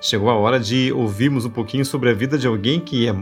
chegou 0.00 0.30
a 0.30 0.36
hora 0.36 0.60
de 0.60 0.92
ouvirmos 0.92 1.44
um 1.44 1.50
pouquinho 1.50 1.84
sobre 1.84 2.08
a 2.08 2.14
vida 2.14 2.38
de 2.38 2.46
alguém 2.46 2.78
que 2.78 3.08
é, 3.08 3.12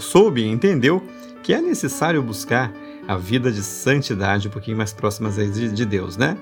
soube 0.00 0.40
e 0.40 0.48
entendeu 0.48 1.06
que 1.42 1.52
é 1.52 1.60
necessário 1.60 2.22
buscar 2.22 2.72
a 3.06 3.18
vida 3.18 3.52
de 3.52 3.62
santidade 3.62 4.48
um 4.48 4.50
pouquinho 4.50 4.78
mais 4.78 4.94
próximas 4.94 5.36
de, 5.36 5.70
de 5.70 5.84
Deus, 5.84 6.16
né? 6.16 6.38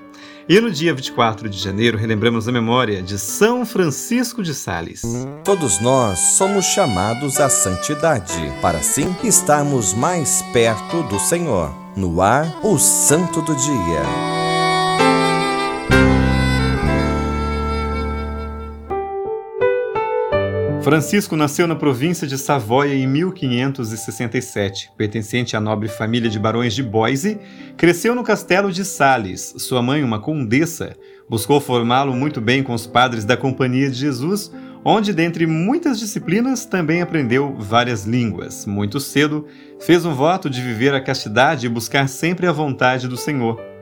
E 0.47 0.59
no 0.59 0.69
dia 0.69 0.93
24 0.93 1.49
de 1.49 1.57
janeiro, 1.57 1.97
relembramos 1.97 2.49
a 2.49 2.51
memória 2.51 3.01
de 3.01 3.17
São 3.17 3.65
Francisco 3.65 4.43
de 4.43 4.53
Sales. 4.53 5.01
Todos 5.43 5.79
nós 5.79 6.19
somos 6.19 6.65
chamados 6.65 7.39
à 7.39 7.49
santidade, 7.49 8.33
para 8.61 8.79
assim 8.79 9.15
estarmos 9.23 9.93
mais 9.93 10.41
perto 10.51 11.03
do 11.03 11.17
Senhor. 11.17 11.73
No 11.95 12.21
ar, 12.21 12.59
o 12.61 12.77
Santo 12.77 13.41
do 13.41 13.55
Dia. 13.55 14.52
Francisco 20.83 21.37
nasceu 21.37 21.65
na 21.65 21.77
província 21.77 22.27
de 22.27 22.37
Savoia 22.37 22.93
em 22.93 23.07
1567. 23.07 24.91
Pertencente 24.97 25.55
à 25.55 25.61
nobre 25.61 25.87
família 25.87 26.29
de 26.29 26.37
barões 26.37 26.75
de 26.75 26.83
Boise, 26.83 27.39
cresceu 27.77 28.13
no 28.13 28.21
castelo 28.21 28.69
de 28.69 28.83
Sales. 28.83 29.55
Sua 29.59 29.81
mãe, 29.81 30.03
uma 30.03 30.19
condessa, 30.19 30.93
buscou 31.29 31.61
formá-lo 31.61 32.13
muito 32.13 32.41
bem 32.41 32.61
com 32.61 32.73
os 32.73 32.85
padres 32.85 33.23
da 33.23 33.37
Companhia 33.37 33.89
de 33.89 33.97
Jesus, 33.97 34.51
onde, 34.83 35.13
dentre 35.13 35.47
muitas 35.47 35.97
disciplinas, 35.99 36.65
também 36.65 37.01
aprendeu 37.01 37.55
várias 37.57 38.03
línguas. 38.03 38.65
Muito 38.65 38.99
cedo, 38.99 39.47
fez 39.79 40.03
um 40.03 40.13
voto 40.13 40.49
de 40.49 40.61
viver 40.61 40.93
a 40.93 40.99
castidade 40.99 41.65
e 41.65 41.69
buscar 41.69 42.09
sempre 42.09 42.45
a 42.45 42.51
vontade 42.51 43.07
do 43.07 43.15
Senhor. 43.15 43.72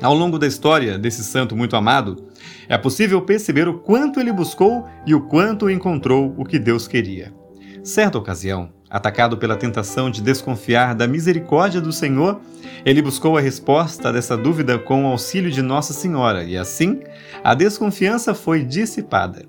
Ao 0.00 0.14
longo 0.14 0.38
da 0.38 0.46
história 0.46 0.96
desse 0.96 1.24
santo 1.24 1.56
muito 1.56 1.74
amado, 1.74 2.28
é 2.68 2.78
possível 2.78 3.20
perceber 3.22 3.68
o 3.68 3.78
quanto 3.78 4.20
ele 4.20 4.32
buscou 4.32 4.84
e 5.04 5.14
o 5.14 5.22
quanto 5.22 5.68
encontrou 5.68 6.34
o 6.36 6.44
que 6.44 6.58
Deus 6.58 6.86
queria. 6.86 7.34
Certa 7.82 8.18
ocasião, 8.18 8.70
atacado 8.88 9.36
pela 9.36 9.56
tentação 9.56 10.08
de 10.08 10.22
desconfiar 10.22 10.94
da 10.94 11.08
misericórdia 11.08 11.80
do 11.80 11.92
Senhor, 11.92 12.40
ele 12.84 13.02
buscou 13.02 13.36
a 13.36 13.40
resposta 13.40 14.12
dessa 14.12 14.36
dúvida 14.36 14.78
com 14.78 15.04
o 15.04 15.08
auxílio 15.08 15.50
de 15.50 15.62
Nossa 15.62 15.92
Senhora 15.92 16.44
e 16.44 16.56
assim 16.56 17.00
a 17.42 17.54
desconfiança 17.54 18.34
foi 18.34 18.62
dissipada. 18.64 19.46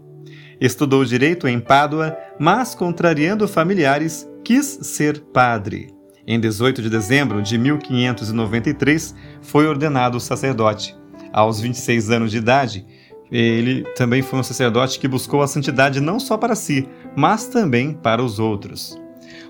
Estudou 0.60 1.06
direito 1.06 1.47
em 1.47 1.60
Pádua, 1.60 2.18
mas, 2.39 2.76
contrariando 2.76 3.47
familiares, 3.47 4.28
quis 4.43 4.66
ser 4.82 5.20
padre. 5.20 5.99
Em 6.26 6.40
18 6.40 6.82
de 6.82 6.90
dezembro 6.90 7.42
de 7.42 7.58
1593, 7.58 9.16
foi 9.42 9.68
ordenado 9.68 10.20
sacerdote. 10.20 10.96
Aos 11.32 11.60
26 11.60 12.10
anos 12.10 12.32
de 12.32 12.38
idade, 12.38 12.86
ele 13.32 13.84
também 13.96 14.22
foi 14.22 14.40
um 14.40 14.44
sacerdote 14.44 15.00
que 15.00 15.08
buscou 15.08 15.42
a 15.42 15.48
santidade 15.48 16.00
não 16.00 16.20
só 16.20 16.38
para 16.38 16.56
si, 16.56 16.88
mas 17.16 17.48
também 17.48 17.94
para 17.94 18.24
os 18.24 18.40
outros. 18.40 19.00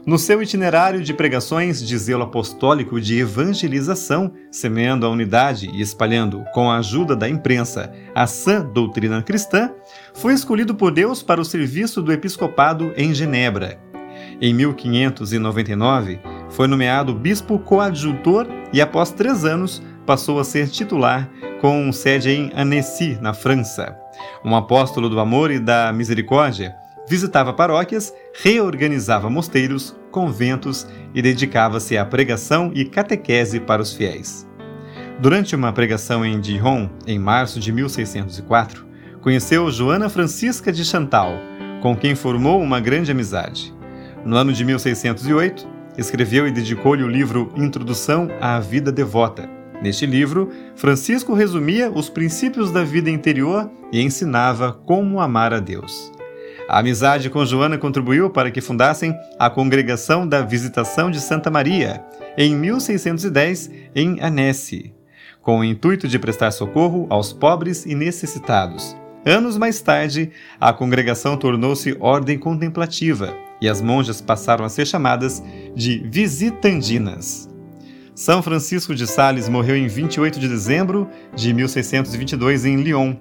No 0.06 0.18
seu 0.18 0.42
itinerário 0.42 1.04
de 1.04 1.14
pregações 1.14 1.86
de 1.86 1.98
zelo 1.98 2.24
apostólico 2.24 3.00
de 3.00 3.20
evangelização, 3.20 4.32
semeando 4.52 5.06
a 5.06 5.10
unidade 5.10 5.70
e 5.74 5.82
espalhando, 5.82 6.44
com 6.54 6.72
a 6.72 6.78
ajuda 6.78 7.16
da 7.16 7.30
imprensa, 7.30 7.92
a 8.16 8.26
sã 8.26 8.66
doutrina 8.66 9.22
cristã, 9.22 9.72
foi 10.14 10.34
escolhido 10.34 10.74
por 10.74 10.92
Deus 10.92 11.22
para 11.22 11.42
o 11.42 11.46
serviço 11.46 12.02
do 12.02 12.12
episcopado 12.12 12.94
em 12.96 13.14
Genebra. 13.14 13.80
Em 14.42 14.54
1599, 14.54 16.20
foi 16.50 16.68
nomeado 16.68 17.14
bispo 17.14 17.60
coadjutor 17.60 18.47
e, 18.74 18.82
após 18.82 19.12
três 19.12 19.45
anos, 19.45 19.82
passou 20.06 20.39
a 20.39 20.43
ser 20.43 20.68
titular, 20.70 21.30
com 21.62 21.91
sede 21.91 22.32
em 22.32 22.52
Annecy, 22.56 23.18
na 23.22 23.34
França. 23.34 23.95
Um 24.43 24.56
apóstolo 24.56 25.10
do 25.10 25.20
amor 25.20 25.52
e 25.52 25.60
da 25.60 25.93
misericórdia, 25.93 26.76
visitava 27.08 27.54
paróquias, 27.54 28.14
reorganizava 28.41 29.30
mosteiros, 29.30 29.95
conventos 30.12 30.88
e 31.14 31.22
dedicava-se 31.22 31.97
à 31.97 32.06
pregação 32.06 32.72
e 32.74 32.86
catequese 32.86 33.60
para 33.60 33.82
os 33.82 33.93
fiéis. 33.93 34.47
Durante 35.20 35.56
uma 35.56 35.74
pregação 35.74 36.26
em 36.26 36.39
Dijon, 36.39 36.89
em 37.06 37.20
março 37.20 37.60
de 37.60 37.72
1604, 37.72 38.86
conheceu 39.22 39.70
Joana 39.70 40.08
Francisca 40.08 40.72
de 40.72 40.86
Chantal, 40.86 41.34
com 41.82 41.95
quem 41.95 42.16
formou 42.16 42.62
uma 42.62 42.80
grande 42.80 43.12
amizade. 43.12 43.74
No 44.24 44.36
ano 44.36 44.54
de 44.54 44.64
1608, 44.64 45.68
escreveu 46.00 46.47
e 46.47 46.52
dedicou-lhe 46.52 47.04
o 47.04 47.10
livro 47.10 47.52
Introdução 47.58 48.30
à 48.39 48.60
Vida 48.60 48.91
Devota. 48.91 49.50
Neste 49.82 50.06
livro, 50.06 50.50
Francisco 50.76 51.34
resumia 51.34 51.91
os 51.91 52.10
princípios 52.10 52.72
da 52.72 52.84
vida 52.84 53.10
interior 53.10 53.70
e 53.91 54.02
ensinava 54.02 54.74
como 54.74 55.20
amar 55.20 55.54
a 55.54 55.60
Deus. 55.60 56.12
A 56.68 56.80
amizade 56.80 57.30
com 57.30 57.45
Joana 57.45 57.78
contribuiu 57.78 58.30
para 58.30 58.52
que 58.52 58.62
fundassem 58.62 59.14
a 59.38 59.50
Congregação 59.50 60.28
da 60.28 60.41
Visitação 60.41 61.10
de 61.12 61.20
Santa 61.20 61.50
Maria, 61.50 62.04
em 62.38 62.56
1610, 62.56 63.72
em 63.95 64.22
Annecy, 64.22 64.93
com 65.41 65.60
o 65.60 65.64
intuito 65.64 66.08
de 66.08 66.20
prestar 66.20 66.52
socorro 66.52 67.08
aos 67.10 67.34
pobres 67.34 67.86
e 67.86 67.95
necessitados. 67.95 68.95
Anos 69.26 69.58
mais 69.58 69.82
tarde, 69.82 70.32
a 70.60 70.72
congregação 70.72 71.36
tornou-se 71.36 71.97
ordem 72.00 72.38
contemplativa 72.38 73.49
e 73.62 73.68
as 73.68 73.82
monjas 73.82 74.22
passaram 74.22 74.66
a 74.66 74.70
ser 74.70 74.86
chamadas 74.86 75.43
de 75.76 75.99
visitandinas. 75.99 77.49
São 78.16 78.43
Francisco 78.43 78.93
de 78.93 79.07
Sales 79.07 79.47
morreu 79.47 79.78
em 79.78 79.88
28 79.88 80.39
de 80.39 80.49
dezembro 80.49 81.07
de 81.34 81.53
1622 81.53 82.66
em 82.66 82.76
Lyon. 82.76 83.16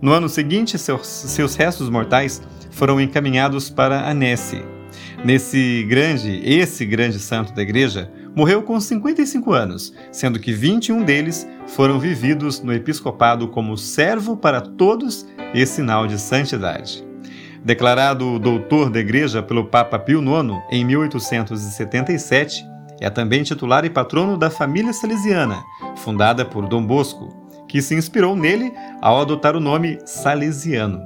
No 0.00 0.12
ano 0.12 0.28
seguinte, 0.28 0.78
seus, 0.78 1.06
seus 1.06 1.54
restos 1.54 1.90
mortais 1.90 2.40
foram 2.70 3.00
encaminhados 3.00 3.68
para 3.68 4.08
Annecy. 4.08 4.62
Nesse 5.24 5.84
grande, 5.88 6.40
esse 6.44 6.86
grande 6.86 7.18
santo 7.18 7.52
da 7.52 7.60
igreja, 7.60 8.10
morreu 8.34 8.62
com 8.62 8.80
55 8.80 9.52
anos, 9.52 9.92
sendo 10.12 10.38
que 10.38 10.52
21 10.52 11.02
deles 11.02 11.46
foram 11.66 11.98
vividos 11.98 12.62
no 12.62 12.72
episcopado 12.72 13.48
como 13.48 13.76
servo 13.76 14.36
para 14.36 14.60
todos 14.60 15.26
e 15.52 15.66
sinal 15.66 16.06
de 16.06 16.18
santidade. 16.18 17.07
Declarado 17.64 18.38
doutor 18.38 18.90
da 18.90 19.00
Igreja 19.00 19.42
pelo 19.42 19.66
Papa 19.66 19.98
Pio 19.98 20.20
IX 20.20 20.62
em 20.70 20.84
1877, 20.84 22.64
é 23.00 23.10
também 23.10 23.42
titular 23.42 23.84
e 23.84 23.90
patrono 23.90 24.36
da 24.36 24.50
família 24.50 24.92
salesiana, 24.92 25.62
fundada 25.96 26.44
por 26.44 26.66
Dom 26.66 26.84
Bosco, 26.84 27.28
que 27.68 27.82
se 27.82 27.94
inspirou 27.94 28.34
nele 28.34 28.72
ao 29.00 29.20
adotar 29.20 29.56
o 29.56 29.60
nome 29.60 29.98
salesiano. 30.04 31.00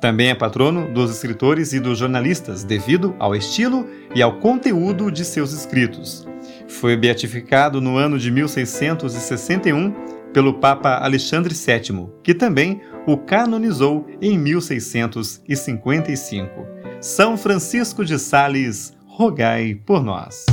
Também 0.00 0.28
é 0.28 0.34
patrono 0.34 0.92
dos 0.92 1.10
escritores 1.10 1.72
e 1.72 1.80
dos 1.80 1.98
jornalistas, 1.98 2.62
devido 2.62 3.14
ao 3.18 3.34
estilo 3.34 3.86
e 4.14 4.22
ao 4.22 4.38
conteúdo 4.38 5.10
de 5.10 5.24
seus 5.24 5.52
escritos. 5.52 6.26
Foi 6.68 6.96
beatificado 6.96 7.80
no 7.80 7.96
ano 7.96 8.18
de 8.18 8.30
1661 8.30 9.94
pelo 10.32 10.54
Papa 10.54 10.98
Alexandre 10.98 11.54
VII, 11.54 12.08
que 12.22 12.34
também 12.34 12.82
o 13.06 13.16
canonizou 13.16 14.04
em 14.20 14.36
1655. 14.36 16.66
São 17.00 17.36
Francisco 17.36 18.04
de 18.04 18.18
Sales, 18.18 18.92
rogai 19.06 19.74
por 19.74 20.02
nós. 20.02 20.44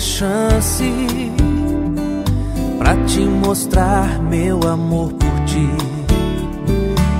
Chance 0.00 0.84
pra 2.78 2.96
te 3.04 3.20
mostrar 3.20 4.20
meu 4.22 4.60
amor 4.66 5.12
por 5.12 5.44
ti. 5.44 5.68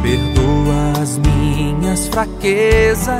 Perdoa 0.02 1.02
as 1.02 1.18
minhas 1.18 2.08
fraquezas, 2.08 3.14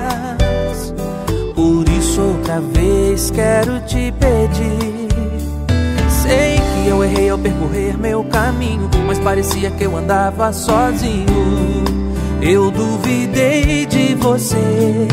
por 1.54 1.88
isso 1.88 2.20
outra 2.20 2.60
vez 2.60 3.30
quero 3.30 3.80
te 3.80 4.12
pedir. 4.12 5.08
Sei 6.08 6.56
que 6.56 6.88
eu 6.88 7.04
errei 7.04 7.30
ao 7.30 7.38
percorrer 7.38 7.98
meu 7.98 8.24
caminho, 8.24 8.88
mas 9.06 9.18
parecia 9.18 9.70
que 9.70 9.84
eu 9.84 9.96
andava 9.96 10.52
sozinho. 10.52 11.26
Eu 12.40 12.70
duvidei 12.70 13.86
de 13.86 14.14
você. 14.14 15.06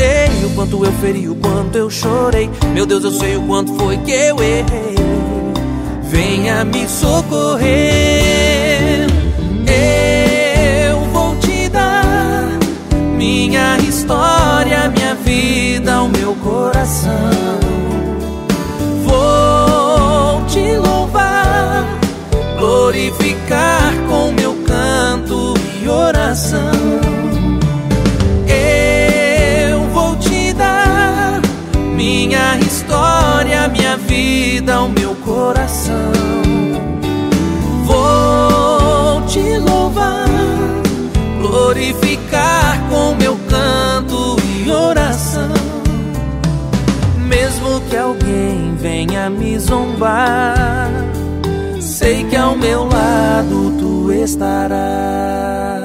Sei 0.00 0.46
o 0.46 0.50
quanto 0.54 0.82
eu 0.82 0.92
feri, 0.92 1.28
o 1.28 1.34
quanto 1.34 1.76
eu 1.76 1.90
chorei. 1.90 2.48
Meu 2.72 2.86
Deus, 2.86 3.04
eu 3.04 3.10
sei 3.10 3.36
o 3.36 3.42
quanto 3.42 3.74
foi 3.74 3.98
que 3.98 4.10
eu 4.10 4.42
errei. 4.42 4.94
Venha 6.04 6.64
me 6.64 6.88
socorrer. 6.88 7.68
Eu 10.88 11.00
vou 11.12 11.36
te 11.36 11.68
dar 11.68 12.48
minha 13.18 13.76
história, 13.76 14.88
minha 14.88 15.14
vida, 15.16 16.02
o 16.02 16.08
meu 16.08 16.34
coração. 16.36 17.60
Vou 19.04 20.46
te 20.46 20.78
louvar, 20.78 21.84
glorificar 22.58 23.92
com 24.08 24.32
meu 24.32 24.54
canto 24.66 25.52
e 25.82 25.86
oração. 25.86 27.09
Vida, 34.10 34.82
o 34.82 34.88
meu 34.88 35.14
coração. 35.14 36.12
Vou 37.84 39.22
te 39.26 39.58
louvar, 39.58 40.26
glorificar 41.40 42.80
com 42.90 43.14
meu 43.14 43.38
canto 43.48 44.36
e 44.42 44.70
oração. 44.70 45.54
Mesmo 47.18 47.80
que 47.88 47.96
alguém 47.96 48.74
venha 48.76 49.30
me 49.30 49.56
zombar, 49.58 50.90
sei 51.80 52.24
que 52.24 52.36
ao 52.36 52.56
meu 52.56 52.88
lado 52.88 53.72
tu 53.78 54.12
estarás. 54.12 55.79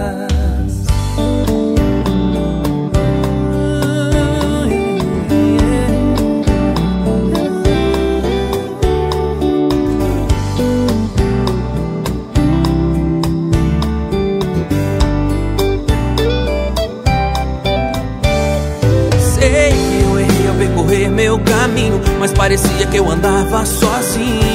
Mas 22.26 22.34
parecia 22.34 22.88
que 22.88 22.98
eu 22.98 23.08
andava 23.08 23.64
sozinho. 23.68 24.55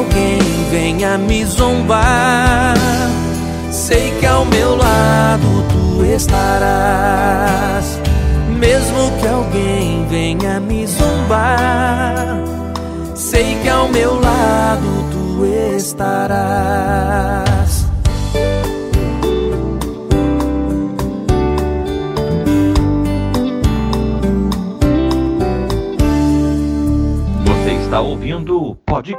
Alguém 0.00 0.38
venha 0.70 1.18
me 1.18 1.44
zombar, 1.44 2.74
sei 3.70 4.10
que 4.18 4.24
ao 4.26 4.46
meu 4.46 4.74
lado 4.74 5.64
tu 5.68 6.04
estarás. 6.04 8.00
Mesmo 8.48 9.10
que 9.20 9.28
alguém 9.28 10.06
venha 10.06 10.58
me 10.60 10.86
zombar, 10.86 12.42
sei 13.14 13.58
que 13.62 13.68
ao 13.68 13.88
meu 13.88 14.18
lado 14.20 14.88
tu 15.12 15.44
estarás. 15.76 17.09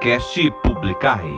Podcast 0.01 0.51
Publicai. 0.63 1.31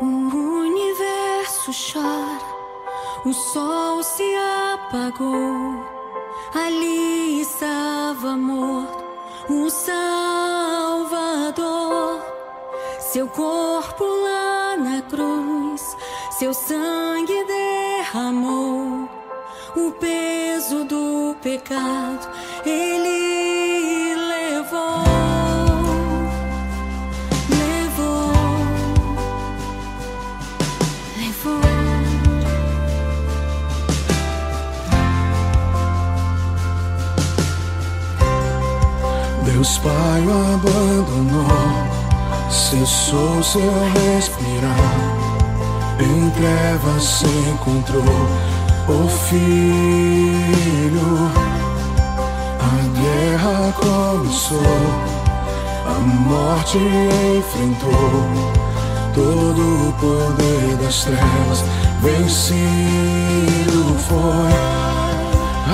O 0.00 0.04
universo 0.04 1.70
chora, 1.92 2.40
o 3.26 3.32
sol 3.34 4.02
se 4.02 4.24
apagou. 4.72 5.84
Ali 6.54 7.42
estava 7.42 8.34
morto 8.38 9.04
o 9.50 9.68
Salvador. 9.68 11.28
Seu 12.98 13.28
corpo 13.28 14.04
lá 14.04 14.76
na 14.76 15.02
cruz, 15.02 15.57
seu 16.38 16.54
sangue 16.54 17.44
derramou. 17.46 19.08
O 19.74 19.90
peso 19.98 20.84
do 20.84 21.34
pecado 21.42 22.28
ele 22.64 24.14
levou. 24.14 25.02
Deus 39.44 39.78
Pai 39.78 40.22
o 40.24 40.54
abandonou, 40.54 41.48
cessou 42.48 43.42
seu 43.42 43.72
respirar. 43.94 45.37
Em 46.00 46.30
trevas 46.30 47.02
se 47.02 47.26
encontrou 47.26 48.04
o 48.86 49.08
Filho. 49.28 49.40
A 52.60 52.78
guerra 53.00 53.72
começou, 53.72 54.62
a 55.86 55.98
morte 55.98 56.78
enfrentou. 57.36 58.22
Todo 59.12 59.88
o 59.88 59.92
poder 59.94 60.76
das 60.76 61.02
trevas 61.02 61.64
vencido 62.00 63.96
foi. 64.06 64.52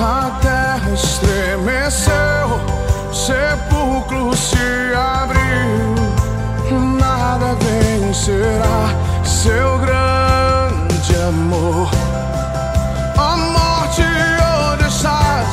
A 0.01 0.39
terra 0.41 0.91
estremeceu, 0.91 2.59
sepulcro 3.13 4.35
se 4.35 4.91
abriu. 4.95 5.93
Nada 6.97 7.55
vencerá 7.61 9.04
seu 9.25 9.79
grande 9.79 11.15
amor. 11.27 11.89
A 13.17 13.35
morte, 13.35 14.03
onde 14.71 14.87
estás? 14.87 15.47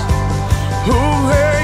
O 0.86 1.26
Rei 1.28 1.61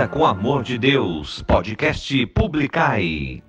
direta 0.00 0.08
com 0.08 0.24
amor 0.24 0.62
de 0.62 0.78
Deus, 0.78 1.42
podcast 1.42 2.26
Publicai. 2.28 3.42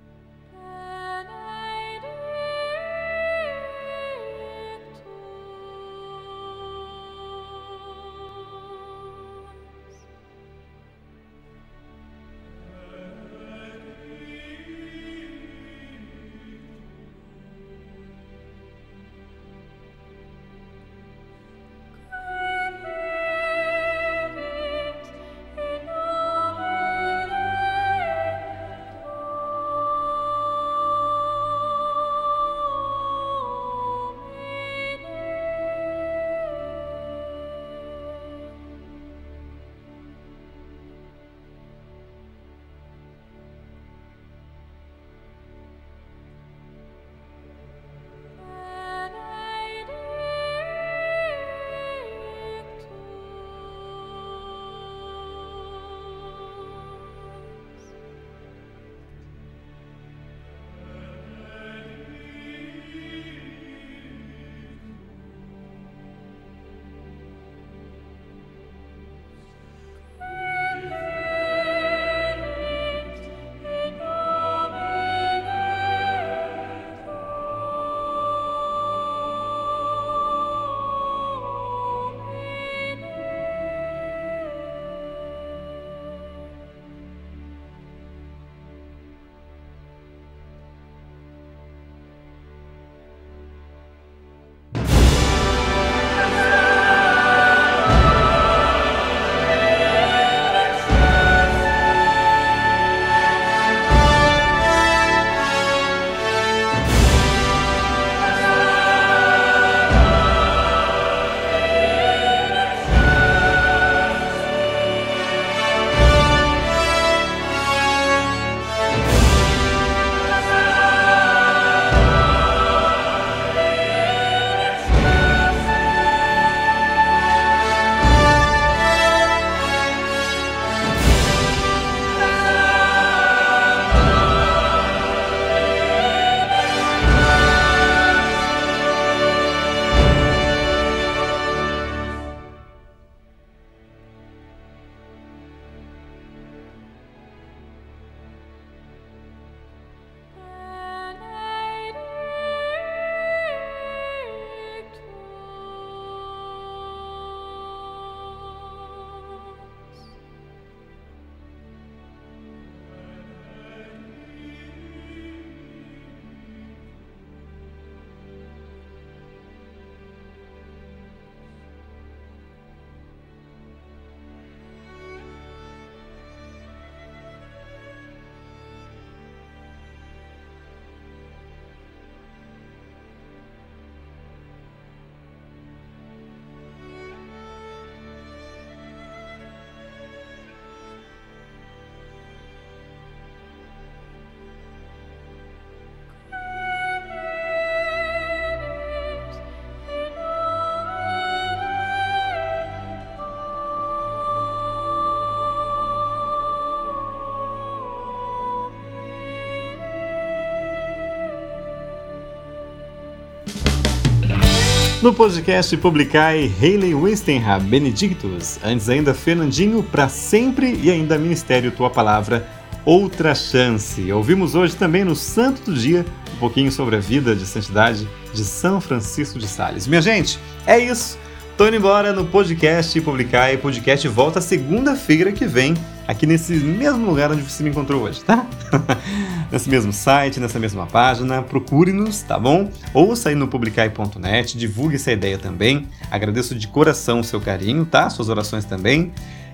No 215.02 215.12
podcast 215.12 215.76
Publicai 215.78 216.48
Hayley 216.62 216.94
Winstonham 216.94 217.58
Benedictus, 217.62 218.60
antes 218.62 218.88
ainda 218.88 219.12
Fernandinho 219.12 219.82
para 219.82 220.08
sempre 220.08 220.78
e 220.80 220.92
ainda 220.92 221.18
Ministério 221.18 221.72
Tua 221.72 221.90
Palavra, 221.90 222.48
outra 222.84 223.34
chance. 223.34 224.12
Ouvimos 224.12 224.54
hoje 224.54 224.76
também 224.76 225.02
no 225.02 225.16
Santo 225.16 225.72
do 225.72 225.76
Dia 225.76 226.06
um 226.32 226.38
pouquinho 226.38 226.70
sobre 226.70 226.94
a 226.94 227.00
vida 227.00 227.34
de 227.34 227.44
santidade 227.44 228.08
de 228.32 228.44
São 228.44 228.80
Francisco 228.80 229.40
de 229.40 229.48
Sales. 229.48 229.88
Minha 229.88 230.00
gente, 230.00 230.38
é 230.68 230.78
isso. 230.78 231.18
Tô 231.56 231.66
indo 231.66 231.78
embora 231.78 232.12
no 232.12 232.24
podcast 232.26 233.00
Publicai. 233.00 233.56
O 233.56 233.58
podcast 233.58 234.06
volta 234.06 234.40
segunda-feira 234.40 235.32
que 235.32 235.46
vem, 235.46 235.74
aqui 236.06 236.28
nesse 236.28 236.52
mesmo 236.52 237.04
lugar 237.06 237.32
onde 237.32 237.42
você 237.42 237.64
me 237.64 237.70
encontrou 237.70 238.02
hoje, 238.02 238.22
tá? 238.22 238.46
nesse 239.52 239.68
mesmo 239.68 239.92
site, 239.92 240.40
nessa 240.40 240.58
mesma 240.58 240.86
página. 240.86 241.42
Procure-nos, 241.42 242.22
tá 242.22 242.38
bom? 242.38 242.70
Ouça 242.94 243.28
aí 243.28 243.34
no 243.34 243.46
publicai.net, 243.46 244.56
divulgue 244.56 244.96
essa 244.96 245.12
ideia 245.12 245.36
também. 245.36 245.86
Agradeço 246.10 246.54
de 246.54 246.66
coração 246.66 247.20
o 247.20 247.24
seu 247.24 247.40
carinho, 247.40 247.84
tá? 247.84 248.08
Suas 248.08 248.30
orações 248.30 248.64
também. 248.64 249.12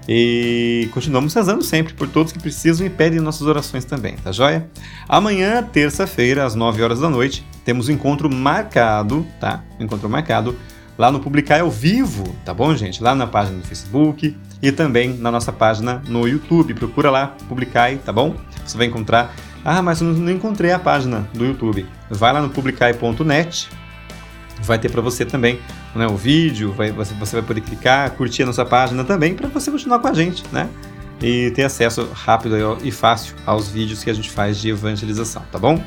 E 0.09 0.89
continuamos 0.95 1.35
rezando 1.35 1.63
sempre 1.63 1.93
por 1.93 2.09
todos 2.09 2.33
que 2.33 2.39
precisam 2.39 2.87
e 2.87 2.89
pedem 2.89 3.21
nossas 3.21 3.47
orações 3.47 3.85
também, 3.85 4.17
tá 4.17 4.33
joia? 4.33 4.67
Amanhã, 5.07 5.63
terça-feira, 5.63 6.47
às 6.47 6.55
9 6.55 6.83
horas 6.83 7.01
da 7.01 7.11
noite, 7.11 7.45
temos 7.63 7.91
um 7.91 7.93
encontro 7.93 8.33
marcado, 8.33 9.27
tá? 9.39 9.63
Um 9.79 9.85
encontro 9.85 10.09
marcado 10.09 10.57
lá 10.97 11.13
no 11.13 11.21
Publicar 11.21 11.61
ao 11.61 11.71
vivo, 11.71 12.25
tá 12.43 12.55
bom, 12.55 12.75
gente? 12.75 13.03
Lá 13.03 13.15
na 13.15 13.27
página 13.27 13.59
do 13.59 13.67
Facebook 13.67 14.35
e 14.63 14.73
também 14.73 15.13
na 15.13 15.31
nossa 15.31 15.53
página 15.53 16.03
no 16.09 16.27
YouTube. 16.27 16.73
Procura 16.73 17.11
lá, 17.11 17.37
Publicai, 17.47 18.01
tá 18.03 18.13
bom? 18.13 18.35
Você 18.65 18.79
vai 18.79 18.87
encontrar 18.87 19.35
ah, 19.65 19.83
mas 19.83 20.01
eu 20.01 20.09
não 20.09 20.33
encontrei 20.33 20.73
a 20.73 20.79
página 20.79 21.29
do 21.35 21.45
YouTube. 21.45 21.87
Vai 22.11 22.33
lá 22.33 22.41
no 22.41 22.51
publicai.net, 22.51 23.69
vai 24.63 24.79
ter 24.79 24.91
para 24.91 25.01
você 25.01 25.25
também 25.25 25.61
né, 25.95 26.07
o 26.07 26.17
vídeo, 26.17 26.73
vai, 26.73 26.93
você, 26.93 27.15
você 27.15 27.37
vai 27.37 27.45
poder 27.45 27.61
clicar, 27.61 28.11
curtir 28.13 28.43
a 28.43 28.47
nossa 28.47 28.65
página 28.65 29.05
também 29.05 29.35
para 29.35 29.49
você 29.49 29.71
continuar 29.71 29.99
com 29.99 30.09
a 30.09 30.15
gente, 30.15 30.45
né? 30.53 30.69
E 31.21 31.51
ter 31.51 31.65
acesso 31.65 32.09
rápido 32.13 32.79
e 32.83 32.93
fácil 32.93 33.35
aos 33.45 33.69
vídeos 33.69 34.05
que 34.05 34.11
a 34.11 34.15
gente 34.15 34.31
faz 34.31 34.59
de 34.59 34.71
evangelização, 34.71 35.43
tá 35.51 35.59
bom? 35.59 35.83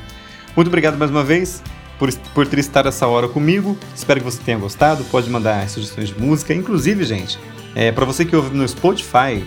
Muito 0.56 0.68
obrigado 0.68 0.98
mais 0.98 1.10
uma 1.10 1.24
vez 1.24 1.64
por, 1.98 2.12
por 2.34 2.48
ter 2.48 2.60
estado 2.60 2.90
essa 2.90 3.08
hora 3.08 3.30
comigo. 3.30 3.78
Espero 3.96 4.20
que 4.20 4.26
você 4.26 4.42
tenha 4.44 4.58
gostado. 4.58 5.04
Pode 5.06 5.30
mandar 5.30 5.70
sugestões 5.70 6.10
de 6.10 6.20
música. 6.20 6.54
Inclusive, 6.54 7.06
gente, 7.06 7.40
é, 7.74 7.92
para 7.92 8.04
você 8.04 8.26
que 8.26 8.36
ouve 8.36 8.56
no 8.58 8.68
Spotify, 8.68 9.46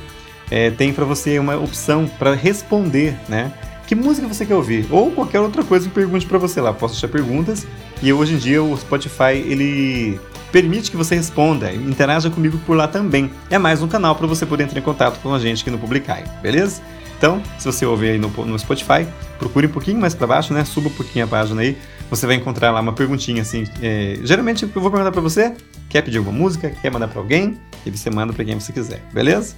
é, 0.51 0.70
tem 0.70 0.92
para 0.92 1.05
você 1.05 1.38
uma 1.38 1.56
opção 1.56 2.06
para 2.06 2.34
responder, 2.34 3.18
né? 3.28 3.52
Que 3.86 3.94
música 3.94 4.27
você 4.27 4.47
quer 4.47 4.55
ouvir? 4.55 4.86
Ou 4.90 5.11
qualquer 5.11 5.40
outra 5.40 5.62
coisa 5.62 5.89
que 5.89 5.94
pergunte 5.94 6.27
para 6.27 6.39
você 6.39 6.61
lá. 6.61 6.73
Posso 6.73 6.94
deixar 6.94 7.09
perguntas 7.09 7.66
e 8.02 8.12
hoje 8.12 8.35
em 8.35 8.39
dia 8.39 8.62
o 8.62 8.77
Spotify 8.77 9.32
ele 9.32 10.19
permite 10.51 10.90
que 10.90 10.97
você 10.97 11.16
responda, 11.16 11.73
interaja 11.73 12.31
comigo 12.31 12.59
por 12.65 12.77
lá 12.77 12.86
também. 12.86 13.31
É 13.51 13.59
mais 13.59 13.82
um 13.82 13.89
canal 13.89 14.15
para 14.15 14.27
você 14.27 14.47
poder 14.47 14.65
entrar 14.65 14.78
em 14.78 14.82
contato 14.82 15.20
com 15.20 15.35
a 15.35 15.39
gente 15.39 15.62
aqui 15.62 15.70
no 15.70 15.78
Publicai, 15.78 16.24
beleza? 16.40 16.81
Então, 17.19 17.43
se 17.59 17.65
você 17.65 17.86
ouvir 17.86 18.11
aí 18.11 18.19
no, 18.19 18.28
no 18.28 18.59
Spotify, 18.59 19.06
procure 19.39 19.66
um 19.66 19.70
pouquinho 19.70 19.98
mais 19.98 20.15
para 20.15 20.27
baixo, 20.27 20.52
né? 20.52 20.65
Suba 20.65 20.89
um 20.89 20.93
pouquinho 20.93 21.24
a 21.24 21.28
página 21.28 21.62
aí, 21.62 21.77
você 22.11 22.27
vai 22.27 22.36
encontrar 22.36 22.70
lá 22.70 22.81
uma 22.81 22.93
perguntinha 22.93 23.43
assim. 23.43 23.65
É, 23.82 24.19
geralmente 24.23 24.62
eu 24.62 24.69
vou 24.69 24.90
perguntar 24.90 25.11
para 25.11 25.20
você, 25.20 25.55
quer 25.89 26.02
pedir 26.02 26.19
alguma 26.19 26.39
música, 26.39 26.70
quer 26.70 26.90
mandar 26.90 27.09
para 27.09 27.20
alguém, 27.20 27.59
e 27.85 27.90
você 27.90 28.11
manda 28.11 28.32
para 28.32 28.44
quem 28.44 28.59
você 28.59 28.73
quiser, 28.73 29.02
beleza? 29.12 29.56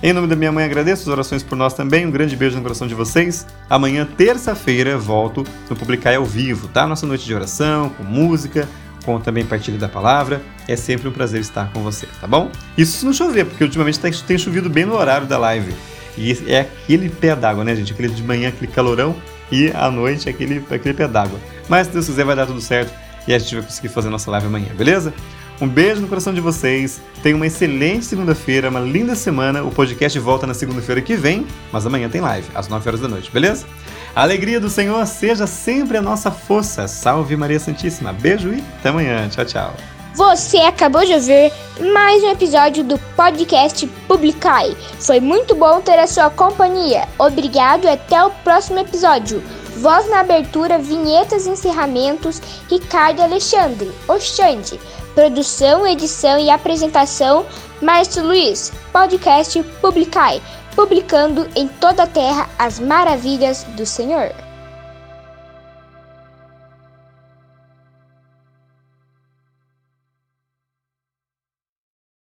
Em 0.00 0.12
nome 0.12 0.28
da 0.28 0.36
minha 0.36 0.52
mãe, 0.52 0.64
agradeço 0.64 1.02
as 1.02 1.08
orações 1.08 1.42
por 1.42 1.56
nós 1.56 1.74
também. 1.74 2.06
Um 2.06 2.10
grande 2.12 2.36
beijo 2.36 2.54
no 2.54 2.62
coração 2.62 2.86
de 2.86 2.94
vocês. 2.94 3.44
Amanhã, 3.68 4.06
terça-feira, 4.06 4.96
volto 4.96 5.44
no 5.68 5.74
Publicar 5.74 6.14
ao 6.14 6.24
vivo, 6.24 6.68
tá? 6.68 6.86
Nossa 6.86 7.04
noite 7.04 7.24
de 7.24 7.34
oração, 7.34 7.88
com 7.88 8.04
música, 8.04 8.68
com 9.04 9.18
também 9.18 9.44
partilha 9.44 9.76
da 9.76 9.88
palavra. 9.88 10.40
É 10.68 10.76
sempre 10.76 11.08
um 11.08 11.10
prazer 11.10 11.40
estar 11.40 11.72
com 11.72 11.82
você, 11.82 12.06
tá 12.20 12.28
bom? 12.28 12.48
Isso 12.76 12.98
se 12.98 13.04
não 13.04 13.12
chover, 13.12 13.46
porque 13.46 13.64
ultimamente 13.64 13.98
tem 13.98 14.38
chovido 14.38 14.70
bem 14.70 14.84
no 14.84 14.94
horário 14.94 15.26
da 15.26 15.36
live. 15.36 15.74
E 16.16 16.30
é 16.46 16.60
aquele 16.60 17.08
pé 17.08 17.34
d'água, 17.34 17.64
né, 17.64 17.74
gente? 17.74 17.92
Aquele 17.92 18.08
de 18.08 18.22
manhã, 18.22 18.50
aquele 18.50 18.70
calorão, 18.70 19.16
e 19.50 19.72
à 19.72 19.90
noite 19.90 20.28
aquele, 20.28 20.64
aquele 20.70 20.94
pé 20.94 21.08
d'água. 21.08 21.40
Mas 21.68 21.88
se 21.88 21.92
Deus 21.92 22.06
quiser, 22.06 22.24
vai 22.24 22.36
dar 22.36 22.46
tudo 22.46 22.60
certo 22.60 22.94
e 23.26 23.34
a 23.34 23.38
gente 23.38 23.52
vai 23.56 23.64
conseguir 23.64 23.88
fazer 23.88 24.10
nossa 24.10 24.30
live 24.30 24.46
amanhã, 24.46 24.68
beleza? 24.76 25.12
Um 25.60 25.66
beijo 25.66 26.00
no 26.00 26.06
coração 26.06 26.32
de 26.32 26.40
vocês. 26.40 27.00
Tenham 27.20 27.36
uma 27.36 27.46
excelente 27.46 28.04
segunda-feira, 28.04 28.70
uma 28.70 28.78
linda 28.78 29.16
semana. 29.16 29.64
O 29.64 29.72
podcast 29.72 30.16
volta 30.20 30.46
na 30.46 30.54
segunda-feira 30.54 31.00
que 31.00 31.16
vem, 31.16 31.46
mas 31.72 31.84
amanhã 31.84 32.08
tem 32.08 32.20
live, 32.20 32.48
às 32.54 32.68
9 32.68 32.88
horas 32.88 33.00
da 33.00 33.08
noite, 33.08 33.30
beleza? 33.30 33.66
A 34.14 34.22
alegria 34.22 34.60
do 34.60 34.70
Senhor 34.70 35.04
seja 35.06 35.46
sempre 35.48 35.96
a 35.96 36.02
nossa 36.02 36.30
força. 36.30 36.86
Salve 36.86 37.36
Maria 37.36 37.58
Santíssima. 37.58 38.12
Beijo 38.12 38.52
e 38.52 38.60
até 38.78 38.90
amanhã. 38.90 39.28
Tchau, 39.28 39.44
tchau. 39.44 39.74
Você 40.14 40.58
acabou 40.58 41.04
de 41.04 41.12
ouvir 41.12 41.52
mais 41.92 42.22
um 42.24 42.30
episódio 42.30 42.82
do 42.82 42.98
podcast 43.16 43.86
Publicai. 44.08 44.76
Foi 44.98 45.20
muito 45.20 45.54
bom 45.54 45.80
ter 45.80 45.98
a 45.98 46.06
sua 46.06 46.30
companhia. 46.30 47.06
Obrigado 47.18 47.84
e 47.84 47.88
até 47.88 48.22
o 48.24 48.30
próximo 48.30 48.80
episódio. 48.80 49.42
Voz 49.76 50.10
na 50.10 50.20
abertura, 50.20 50.76
vinhetas 50.76 51.46
e 51.46 51.50
encerramentos, 51.50 52.42
Ricardo 52.68 53.22
Alexandre, 53.22 53.92
Oxande. 54.08 54.80
Produção, 55.14 55.86
edição 55.86 56.38
e 56.38 56.50
apresentação, 56.50 57.44
Márcio 57.82 58.24
Luiz. 58.24 58.72
Podcast 58.92 59.62
Publicai, 59.80 60.40
publicando 60.74 61.46
em 61.54 61.66
toda 61.66 62.04
a 62.04 62.06
terra 62.06 62.48
as 62.58 62.78
maravilhas 62.78 63.64
do 63.76 63.84
Senhor. 63.84 64.32